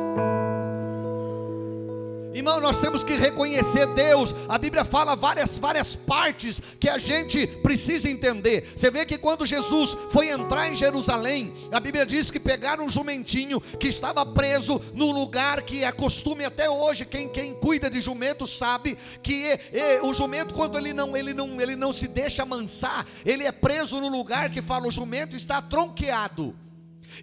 Irmão, 2.43 2.60
nós 2.60 2.82
temos 2.82 3.06
que 3.06 3.13
reconhecer 3.13 3.88
Deus. 3.93 4.36
A 4.49 4.58
Bíblia 4.58 4.84
fala 4.84 5.15
várias, 5.15 5.58
várias 5.58 5.95
partes 5.95 6.62
que 6.77 6.89
a 6.89 6.97
gente 6.97 7.47
precisa 7.47 8.10
entender. 8.10 8.73
Você 8.75 8.91
vê 8.91 9.06
que 9.06 9.17
quando 9.17 9.45
Jesus 9.45 9.95
foi 10.10 10.27
entrar 10.27 10.69
em 10.69 10.75
Jerusalém, 10.75 11.53
a 11.71 11.79
Bíblia 11.79 12.06
diz 12.06 12.29
que 12.29 12.41
pegaram 12.41 12.86
um 12.86 12.89
jumentinho 12.89 13.62
que 13.62 13.88
estava 13.88 14.25
preso 14.25 14.82
no 14.93 15.10
lugar 15.13 15.62
que 15.62 15.86
é 15.86 15.91
costume 15.93 16.43
até 16.43 16.69
hoje. 16.69 17.06
Quem, 17.06 17.29
quem 17.29 17.53
cuida 17.53 17.89
de 17.89 18.01
jumento 18.01 18.45
sabe 18.45 18.97
que 19.21 19.58
o 20.01 20.13
jumento, 20.13 20.53
quando 20.53 20.77
ele 20.77 20.91
não, 20.91 21.15
ele, 21.15 21.34
não, 21.34 21.62
ele 21.62 21.77
não 21.77 21.93
se 21.93 22.10
deixa 22.10 22.43
amansar, 22.43 23.08
ele 23.25 23.45
é 23.45 23.53
preso 23.53 24.01
no 24.01 24.10
lugar 24.10 24.49
que 24.49 24.62
fala 24.62 24.86
o 24.86 24.91
jumento 24.91 25.34
está 25.34 25.62
tronqueado. 25.62 26.53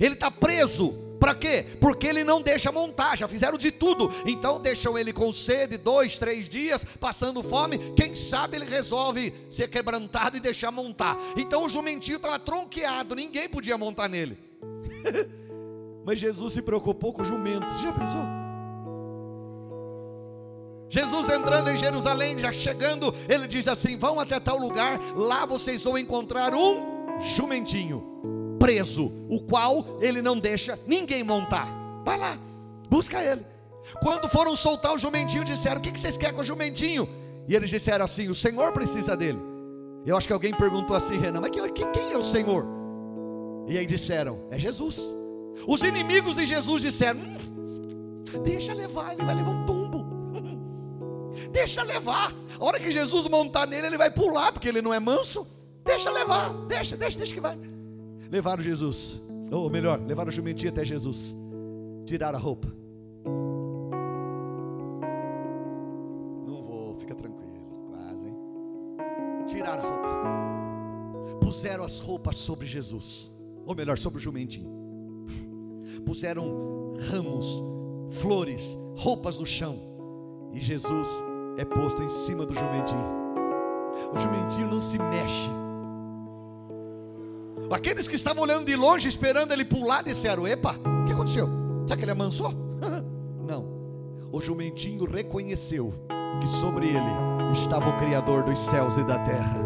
Ele 0.00 0.14
está 0.14 0.30
preso 0.30 1.10
para 1.20 1.35
quê? 1.35 1.66
Porque 1.78 2.06
ele 2.06 2.24
não 2.24 2.40
deixa 2.40 2.72
montar, 2.72 3.16
já 3.16 3.28
fizeram 3.28 3.59
de 3.59 3.70
tudo. 3.70 4.11
Então 4.24 4.59
deixam 4.59 4.96
ele 4.96 5.12
com 5.12 5.30
sede, 5.30 5.76
dois, 5.76 6.18
três 6.18 6.48
dias, 6.48 6.83
passando 6.98 7.42
fome. 7.42 7.92
Quem 7.94 8.14
sabe 8.14 8.56
ele 8.56 8.64
resolve 8.64 9.35
ser 9.50 9.68
quebrantado 9.68 10.38
e 10.38 10.40
deixar 10.40 10.70
montar. 10.70 11.18
Então 11.37 11.66
o 11.66 11.68
jumentinho 11.68 12.16
estava 12.16 12.38
tronqueado, 12.38 13.14
ninguém 13.14 13.50
podia 13.50 13.76
montar 13.76 14.09
nele. 14.09 14.38
Mas 16.06 16.18
Jesus 16.18 16.54
se 16.54 16.62
preocupou 16.62 17.12
com 17.12 17.20
o 17.20 17.24
jumento. 17.24 17.68
Você 17.68 17.83
já 17.83 17.92
pensou? 17.92 18.22
Jesus 20.88 21.28
entrando 21.28 21.68
em 21.70 21.78
Jerusalém, 21.78 22.38
já 22.38 22.50
chegando, 22.50 23.14
ele 23.28 23.46
diz 23.46 23.68
assim: 23.68 23.96
Vão 23.96 24.18
até 24.18 24.40
tal 24.40 24.59
lugar, 24.59 24.98
lá 25.14 25.44
vocês 25.44 25.85
vão 25.85 25.98
encontrar 25.98 26.54
um 26.54 27.18
jumentinho 27.20 28.39
preso, 28.61 29.11
o 29.29 29.40
qual 29.40 29.99
ele 30.03 30.20
não 30.20 30.38
deixa 30.38 30.79
ninguém 30.87 31.25
montar. 31.25 31.66
Vai 32.05 32.18
lá, 32.18 32.38
busca 32.90 33.20
ele. 33.20 33.44
Quando 34.03 34.29
foram 34.29 34.55
soltar 34.55 34.94
o 34.94 34.99
jumentinho, 34.99 35.42
disseram: 35.42 35.79
O 35.79 35.81
que 35.81 35.99
vocês 35.99 36.18
querem 36.18 36.35
com 36.35 36.42
o 36.42 36.44
jumentinho? 36.44 37.09
E 37.49 37.57
eles 37.57 37.70
disseram 37.70 38.05
assim: 38.05 38.29
O 38.29 38.35
Senhor 38.35 38.70
precisa 38.73 39.16
dele. 39.16 39.38
Eu 40.05 40.16
acho 40.16 40.27
que 40.27 40.33
alguém 40.33 40.55
perguntou 40.55 40.94
assim, 40.94 41.18
Renan, 41.18 41.40
mas 41.40 41.51
quem 41.51 42.12
é 42.12 42.16
o 42.18 42.23
Senhor? 42.23 42.66
E 43.66 43.79
aí 43.79 43.87
disseram: 43.87 44.46
É 44.51 44.59
Jesus. 44.59 45.12
Os 45.66 45.83
inimigos 45.83 46.37
de 46.37 46.44
Jesus 46.44 46.83
disseram: 46.83 47.20
hum, 47.20 48.42
Deixa 48.44 48.75
levar, 48.75 49.14
ele 49.14 49.25
vai 49.25 49.35
levar 49.35 49.51
um 49.51 49.64
tombo. 49.64 50.05
deixa 51.51 51.83
levar. 51.83 52.35
A 52.59 52.64
hora 52.64 52.79
que 52.79 52.90
Jesus 52.90 53.27
montar 53.27 53.66
nele, 53.66 53.87
ele 53.87 53.99
vai 53.99 54.11
pular, 54.11 54.53
porque 54.53 54.68
ele 54.68 54.83
não 54.83 54.92
é 54.92 55.01
manso. 55.01 55.46
Deixa 55.83 56.11
levar, 56.11 56.53
deixa, 56.68 56.94
deixa, 56.94 57.16
deixa 57.16 57.35
que 57.35 57.40
vai 57.40 57.59
levaram 58.30 58.62
Jesus, 58.62 59.20
ou 59.50 59.68
melhor, 59.68 60.00
levaram 60.00 60.28
o 60.28 60.32
jumentinho 60.32 60.70
até 60.70 60.84
Jesus, 60.84 61.36
tiraram 62.06 62.38
a 62.38 62.40
roupa. 62.40 62.68
Não 66.46 66.62
vou, 66.62 66.94
fica 66.94 67.14
tranquilo, 67.14 67.50
quase, 67.90 68.28
hein? 68.28 68.36
Tiraram 69.48 69.82
a 69.82 69.90
roupa, 69.90 71.38
puseram 71.40 71.84
as 71.84 71.98
roupas 71.98 72.36
sobre 72.36 72.66
Jesus, 72.66 73.32
ou 73.66 73.74
melhor, 73.74 73.98
sobre 73.98 74.18
o 74.18 74.22
jumentinho, 74.22 74.70
puseram 76.06 76.94
ramos, 77.10 77.62
flores, 78.10 78.78
roupas 78.96 79.38
no 79.38 79.46
chão, 79.46 79.76
e 80.52 80.60
Jesus 80.60 81.08
é 81.56 81.64
posto 81.64 82.02
em 82.02 82.08
cima 82.08 82.46
do 82.46 82.54
jumentinho. 82.54 83.20
O 84.14 84.18
jumentinho 84.18 84.68
não 84.68 84.80
se 84.80 84.98
mexe, 84.98 85.50
Aqueles 87.70 88.09
que 88.09 88.16
estavam 88.16 88.42
olhando 88.42 88.64
de 88.64 88.74
longe, 88.74 89.09
esperando 89.09 89.52
ele 89.52 89.64
pular, 89.64 90.02
disseram: 90.02 90.46
Epa, 90.46 90.76
o 91.02 91.04
que 91.06 91.12
aconteceu? 91.12 91.48
Será 91.87 91.96
que 91.96 92.04
ele 92.04 92.11
amansou? 92.11 92.52
Não. 93.46 93.64
O 94.33 94.40
jumentinho 94.40 95.04
reconheceu 95.09 95.94
que 96.40 96.46
sobre 96.46 96.88
ele 96.88 97.52
estava 97.52 97.88
o 97.88 97.98
Criador 97.98 98.42
dos 98.44 98.59
céus 98.59 98.96
e 98.96 99.04
da 99.04 99.18
terra. 99.18 99.59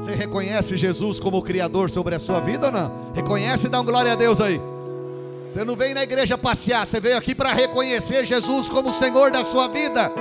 Você 0.00 0.14
reconhece 0.14 0.76
Jesus 0.76 1.18
como 1.18 1.42
Criador 1.42 1.90
sobre 1.90 2.14
a 2.14 2.18
sua 2.18 2.38
vida 2.38 2.66
ou 2.66 2.72
não? 2.72 3.12
Reconhece 3.12 3.66
e 3.66 3.70
dá 3.70 3.80
um 3.80 3.84
glória 3.84 4.12
a 4.12 4.14
Deus 4.14 4.40
aí. 4.40 4.60
Você 5.48 5.64
não 5.64 5.74
veio 5.74 5.94
na 5.94 6.02
igreja 6.02 6.36
passear, 6.36 6.86
você 6.86 7.00
veio 7.00 7.16
aqui 7.16 7.34
para 7.34 7.52
reconhecer 7.52 8.24
Jesus 8.24 8.68
como 8.68 8.92
Senhor 8.92 9.30
da 9.30 9.42
sua 9.42 9.68
vida. 9.68 10.12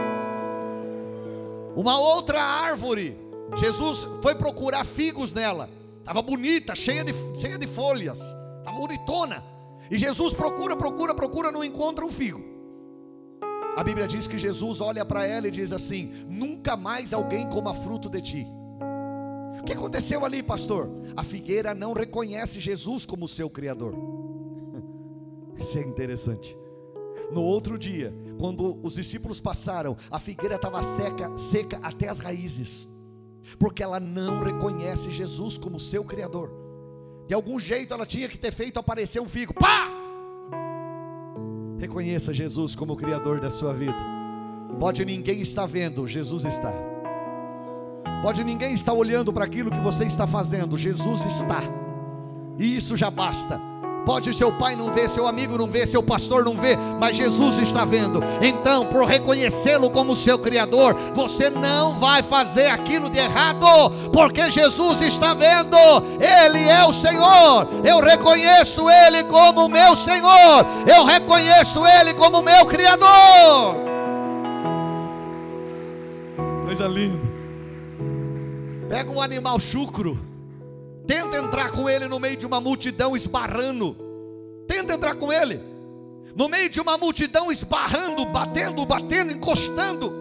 Uma 1.75 1.99
outra 1.99 2.41
árvore, 2.41 3.17
Jesus 3.55 4.07
foi 4.21 4.33
procurar 4.33 4.85
figos 4.85 5.33
nela. 5.33 5.69
Estava 6.05 6.21
bonita, 6.21 6.75
cheia 6.75 7.03
de, 7.03 7.11
cheia 7.35 7.57
de 7.57 7.65
folhas, 7.65 8.19
estava 8.59 8.77
bonitona. 8.77 9.43
E 9.89 9.97
Jesus 9.97 10.35
procura, 10.35 10.77
procura, 10.77 11.15
procura, 11.15 11.51
não 11.51 11.63
encontra 11.63 12.05
um 12.05 12.11
figo. 12.11 12.43
A 13.75 13.83
Bíblia 13.83 14.05
diz 14.05 14.27
que 14.27 14.37
Jesus 14.37 14.81
olha 14.81 15.03
para 15.03 15.25
ela 15.25 15.47
e 15.47 15.51
diz 15.51 15.73
assim: 15.73 16.11
Nunca 16.29 16.77
mais 16.77 17.11
alguém 17.11 17.49
coma 17.49 17.73
fruto 17.73 18.07
de 18.07 18.21
ti. 18.21 18.47
O 19.59 19.63
que 19.63 19.73
aconteceu 19.73 20.23
ali, 20.23 20.43
pastor? 20.43 20.91
A 21.17 21.23
figueira 21.23 21.73
não 21.73 21.91
reconhece 21.91 22.59
Jesus 22.59 23.03
como 23.03 23.27
seu 23.27 23.49
Criador. 23.49 23.95
Isso 25.57 25.79
é 25.79 25.81
interessante. 25.81 26.55
No 27.31 27.41
outro 27.41 27.79
dia, 27.79 28.13
quando 28.37 28.79
os 28.83 28.93
discípulos 28.93 29.41
passaram, 29.41 29.97
a 30.11 30.19
figueira 30.19 30.53
estava 30.53 30.83
seca, 30.83 31.35
seca 31.35 31.79
até 31.81 32.09
as 32.09 32.19
raízes 32.19 32.93
porque 33.57 33.83
ela 33.83 33.99
não 33.99 34.39
reconhece 34.39 35.11
Jesus 35.11 35.57
como 35.57 35.79
seu 35.79 36.03
Criador. 36.03 36.51
De 37.27 37.33
algum 37.33 37.59
jeito 37.59 37.93
ela 37.93 38.05
tinha 38.05 38.27
que 38.27 38.37
ter 38.37 38.51
feito 38.51 38.79
aparecer 38.79 39.19
um 39.19 39.27
figo. 39.27 39.53
Pá! 39.53 39.89
Reconheça 41.79 42.33
Jesus 42.33 42.75
como 42.75 42.93
o 42.93 42.97
Criador 42.97 43.39
da 43.39 43.49
sua 43.49 43.73
vida. 43.73 43.97
Pode 44.79 45.03
ninguém 45.05 45.41
estar 45.41 45.65
vendo, 45.65 46.07
Jesus 46.07 46.45
está. 46.45 46.73
Pode 48.21 48.43
ninguém 48.43 48.73
estar 48.73 48.93
olhando 48.93 49.31
para 49.31 49.45
aquilo 49.45 49.71
que 49.71 49.79
você 49.79 50.05
está 50.05 50.25
fazendo, 50.25 50.77
Jesus 50.77 51.25
está. 51.25 51.61
E 52.57 52.75
isso 52.75 52.95
já 52.95 53.11
basta 53.11 53.59
Pode 54.05 54.33
seu 54.35 54.51
pai 54.51 54.75
não 54.75 54.93
ver, 54.93 55.09
seu 55.09 55.27
amigo 55.27 55.57
não 55.57 55.67
ver, 55.67 55.87
seu 55.87 56.03
pastor 56.03 56.45
não 56.45 56.55
ver, 56.55 56.77
mas 56.99 57.17
Jesus 57.17 57.57
está 57.57 57.83
vendo. 57.83 58.21
Então, 58.39 58.85
por 58.85 59.05
reconhecê-lo 59.05 59.89
como 59.89 60.15
seu 60.15 60.37
Criador, 60.37 60.95
você 61.13 61.49
não 61.49 61.95
vai 61.95 62.21
fazer 62.21 62.67
aquilo 62.67 63.09
de 63.09 63.17
errado, 63.17 63.65
porque 64.13 64.49
Jesus 64.51 65.01
está 65.01 65.33
vendo. 65.33 65.77
Ele 66.19 66.69
é 66.69 66.85
o 66.85 66.93
Senhor. 66.93 67.67
Eu 67.83 67.99
reconheço 67.99 68.87
Ele 68.89 69.23
como 69.23 69.67
meu 69.67 69.95
Senhor. 69.95 70.65
Eu 70.85 71.03
reconheço 71.03 71.85
Ele 71.85 72.13
como 72.13 72.43
meu 72.43 72.65
Criador. 72.65 73.75
Coisa 76.65 76.87
linda. 76.87 77.25
Pega 78.87 79.09
um 79.09 79.21
animal 79.21 79.59
chucro 79.59 80.34
Tenta 81.07 81.37
entrar 81.37 81.71
com 81.71 81.87
ele 81.87 82.07
no 82.07 82.19
meio 82.19 82.35
de 82.35 82.45
uma 82.45 82.59
multidão 82.59 83.15
esbarrando. 83.15 83.95
Tenta 84.67 84.93
entrar 84.93 85.15
com 85.15 85.31
ele. 85.31 85.59
No 86.35 86.49
meio 86.49 86.69
de 86.69 86.81
uma 86.81 86.97
multidão 86.97 87.51
esbarrando, 87.51 88.25
batendo, 88.25 88.85
batendo, 88.85 89.31
encostando. 89.31 90.13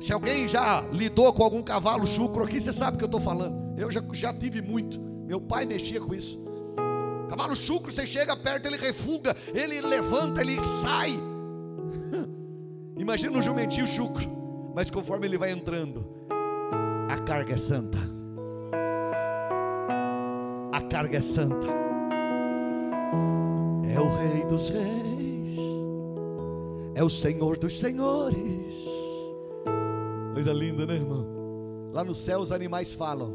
Se 0.00 0.12
alguém 0.12 0.46
já 0.46 0.82
lidou 0.92 1.32
com 1.32 1.42
algum 1.42 1.62
cavalo 1.62 2.06
chucro 2.06 2.44
aqui, 2.44 2.60
você 2.60 2.72
sabe 2.72 2.94
o 2.94 2.98
que 2.98 3.04
eu 3.04 3.06
estou 3.06 3.20
falando. 3.20 3.76
Eu 3.76 3.90
já, 3.90 4.02
já 4.12 4.32
tive 4.32 4.62
muito. 4.62 5.00
Meu 5.00 5.40
pai 5.40 5.66
mexia 5.66 6.00
com 6.00 6.14
isso. 6.14 6.40
Cavalo 7.28 7.56
chucro, 7.56 7.90
você 7.90 8.06
chega 8.06 8.36
perto, 8.36 8.66
ele 8.66 8.76
refuga, 8.76 9.36
ele 9.52 9.80
levanta, 9.80 10.40
ele 10.40 10.60
sai. 10.60 11.18
Imagina 12.96 13.36
um 13.36 13.42
jumentinho 13.42 13.86
chucro. 13.86 14.30
Mas 14.74 14.90
conforme 14.90 15.26
ele 15.26 15.38
vai 15.38 15.50
entrando, 15.50 16.06
a 17.08 17.18
carga 17.18 17.54
é 17.54 17.56
santa 17.56 18.15
a 20.76 20.80
carga 20.82 21.16
é 21.16 21.20
santa. 21.22 21.66
É 23.90 23.98
o 23.98 24.08
Rei 24.14 24.44
dos 24.44 24.68
Reis, 24.68 25.58
é 26.94 27.02
o 27.02 27.08
Senhor 27.08 27.56
dos 27.56 27.78
Senhores. 27.78 28.36
Coisa 30.34 30.52
linda, 30.52 30.84
né, 30.86 30.96
irmão? 30.96 31.26
Lá 31.94 32.04
no 32.04 32.14
céu 32.14 32.40
os 32.40 32.52
animais 32.52 32.92
falam, 32.92 33.32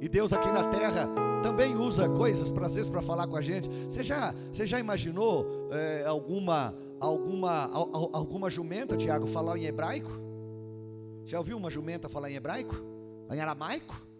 e 0.00 0.08
Deus 0.08 0.32
aqui 0.32 0.50
na 0.50 0.64
terra 0.68 1.06
também 1.42 1.76
usa 1.76 2.08
coisas, 2.08 2.50
para 2.50 2.68
vezes, 2.68 2.88
para 2.88 3.02
falar 3.02 3.26
com 3.26 3.36
a 3.36 3.42
gente. 3.42 3.68
Você 3.86 4.02
já, 4.02 4.34
você 4.50 4.66
já 4.66 4.80
imaginou 4.80 5.46
é, 5.70 6.06
alguma, 6.06 6.74
alguma, 6.98 7.70
alguma 8.14 8.48
jumenta, 8.48 8.96
Tiago, 8.96 9.26
falar 9.26 9.58
em 9.58 9.66
hebraico? 9.66 10.10
Já 11.24 11.36
ouviu 11.36 11.58
uma 11.58 11.70
jumenta 11.70 12.08
falar 12.08 12.30
em 12.30 12.36
hebraico? 12.36 12.74
Em 13.30 13.40
aramaico? 13.40 14.13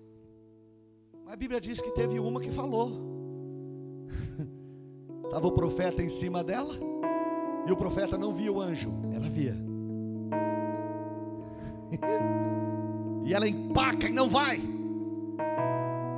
A 1.26 1.36
Bíblia 1.36 1.60
diz 1.60 1.80
que 1.80 1.90
teve 1.90 2.20
uma 2.20 2.40
que 2.40 2.50
falou. 2.50 2.92
Estava 5.24 5.46
o 5.46 5.52
profeta 5.52 6.02
em 6.02 6.08
cima 6.08 6.44
dela, 6.44 6.74
e 7.66 7.72
o 7.72 7.76
profeta 7.76 8.18
não 8.18 8.32
via 8.34 8.52
o 8.52 8.60
anjo, 8.60 8.92
ela 9.12 9.28
via. 9.28 9.56
e 13.24 13.34
ela 13.34 13.48
empaca 13.48 14.06
e 14.06 14.12
não 14.12 14.28
vai. 14.28 14.60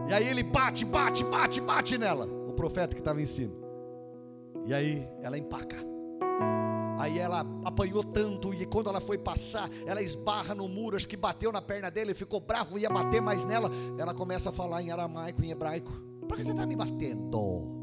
E 0.09 0.13
aí 0.13 0.29
ele 0.29 0.43
bate, 0.43 0.85
bate, 0.85 1.25
bate, 1.25 1.61
bate 1.61 1.97
nela, 1.99 2.27
o 2.27 2.53
profeta 2.53 2.95
que 2.95 3.01
estava 3.01 3.21
em 3.23 3.27
cima. 3.27 3.55
E 4.67 4.75
aí 4.75 5.09
ela 5.23 5.39
empaca. 5.39 5.96
Aí 6.99 7.19
ela 7.19 7.45
apanhou 7.65 8.03
tanto 8.03 8.55
e 8.55 8.65
quando 8.67 8.89
ela 8.89 9.01
foi 9.01 9.19
passar, 9.19 9.69
ela 9.87 10.03
esbarra 10.03 10.55
no 10.55 10.69
muro, 10.69 10.97
acho 10.97 11.07
que 11.07 11.17
bateu 11.17 11.53
na 11.53 11.61
perna 11.61 11.91
dele, 11.91 12.15
ficou 12.15 12.41
bravo, 12.41 12.79
ia 12.79 12.89
bater 12.89 13.21
mais 13.21 13.45
nela. 13.45 13.71
Ela 13.99 14.15
começa 14.15 14.49
a 14.49 14.53
falar 14.53 14.83
em 14.83 14.91
aramaico, 14.91 15.43
em 15.45 15.51
hebraico. 15.51 15.93
Por 16.27 16.37
que 16.37 16.45
você 16.45 16.51
está 16.51 16.67
me 16.67 16.77
batendo? 16.77 17.75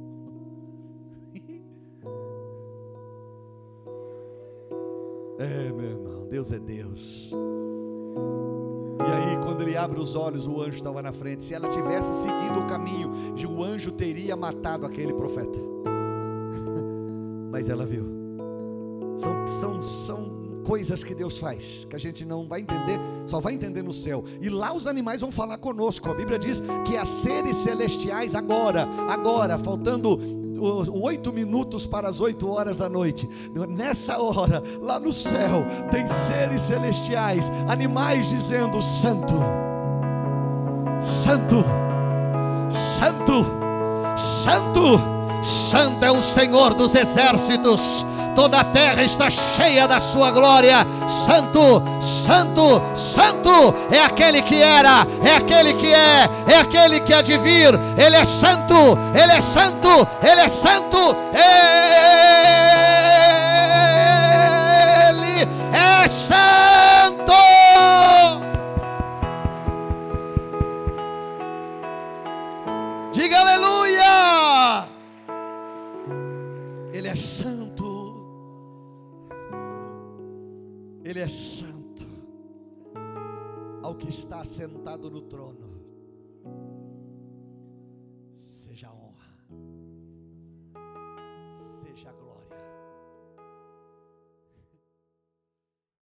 É, 5.40 5.74
meu 5.74 5.90
irmão, 5.90 6.28
Deus 6.30 6.52
é 6.52 6.60
Deus. 6.60 7.32
E 9.00 9.12
aí, 9.12 9.38
quando 9.44 9.64
ele 9.64 9.76
abre 9.76 10.00
os 10.00 10.16
olhos, 10.16 10.46
o 10.48 10.62
anjo 10.62 10.78
estava 10.78 11.02
na 11.02 11.12
frente. 11.12 11.44
Se 11.44 11.56
ela 11.56 11.68
tivesse 11.68 12.14
seguido 12.22 12.60
o 12.60 12.68
caminho, 12.68 13.12
o 13.50 13.64
anjo 13.64 13.92
teria 13.92 14.36
matado 14.36 14.86
aquele 14.86 15.12
profeta. 15.12 15.60
Mas 17.52 17.68
ela 17.68 17.86
viu. 17.86 18.13
São, 19.24 19.48
são, 19.48 19.82
são 19.82 20.44
coisas 20.64 21.04
que 21.04 21.14
Deus 21.14 21.38
faz, 21.38 21.86
que 21.90 21.96
a 21.96 22.00
gente 22.00 22.26
não 22.26 22.48
vai 22.48 22.62
entender, 22.62 23.00
só 23.26 23.40
vai 23.40 23.54
entender 23.54 23.84
no 23.84 23.94
céu. 23.94 24.24
E 24.42 24.50
lá 24.50 24.74
os 24.74 24.88
animais 24.88 25.22
vão 25.22 25.32
falar 25.32 25.58
conosco. 25.58 26.10
A 26.10 26.14
Bíblia 26.14 26.40
diz 26.40 26.62
que 26.86 26.98
há 26.98 27.06
seres 27.06 27.58
celestiais 27.58 28.36
agora, 28.36 28.88
agora, 29.08 29.58
faltando 29.58 30.20
oito 30.92 31.34
minutos 31.34 31.86
para 31.86 32.08
as 32.08 32.22
oito 32.22 32.50
horas 32.50 32.78
da 32.78 32.90
noite. 32.90 33.30
Nessa 33.70 34.20
hora, 34.20 34.64
lá 34.82 35.00
no 35.00 35.12
céu, 35.12 35.66
tem 35.92 36.08
seres 36.08 36.62
celestiais, 36.62 37.52
animais 37.68 38.30
dizendo: 38.30 38.82
Santo, 38.82 39.36
Santo, 41.02 41.64
Santo, 42.70 43.46
Santo. 44.18 45.14
Santo 45.44 46.06
é 46.06 46.10
o 46.10 46.24
Senhor 46.24 46.74
dos 46.74 46.96
exércitos, 46.96 48.06
toda 48.36 48.60
a 48.60 48.64
terra 48.64 49.04
está 49.04 49.30
cheia 49.30 49.88
da 49.88 50.00
sua 50.00 50.32
glória. 50.32 50.86
Santo, 51.08 51.82
Santo, 52.02 52.82
Santo 52.96 53.74
é 53.92 54.00
aquele 54.00 54.42
que 54.42 54.62
era, 54.62 55.06
é 55.24 55.36
aquele 55.36 55.74
que 55.74 55.94
é, 55.94 56.30
é 56.48 56.58
aquele 56.58 57.00
que 57.00 57.14
há 57.14 57.22
de 57.22 57.38
vir. 57.38 57.74
Ele 57.98 58.16
é 58.16 58.26
santo, 58.26 58.98
ele 59.14 59.32
é 59.32 59.42
santo, 59.42 60.08
ele 60.22 60.42
é 60.42 60.48
santo. 60.48 61.16
Ele 61.34 62.43
Ele 81.14 81.22
é 81.22 81.28
santo. 81.28 82.08
Ao 83.84 83.94
que 83.94 84.10
está 84.10 84.44
sentado 84.44 85.12
no 85.12 85.22
trono, 85.22 85.70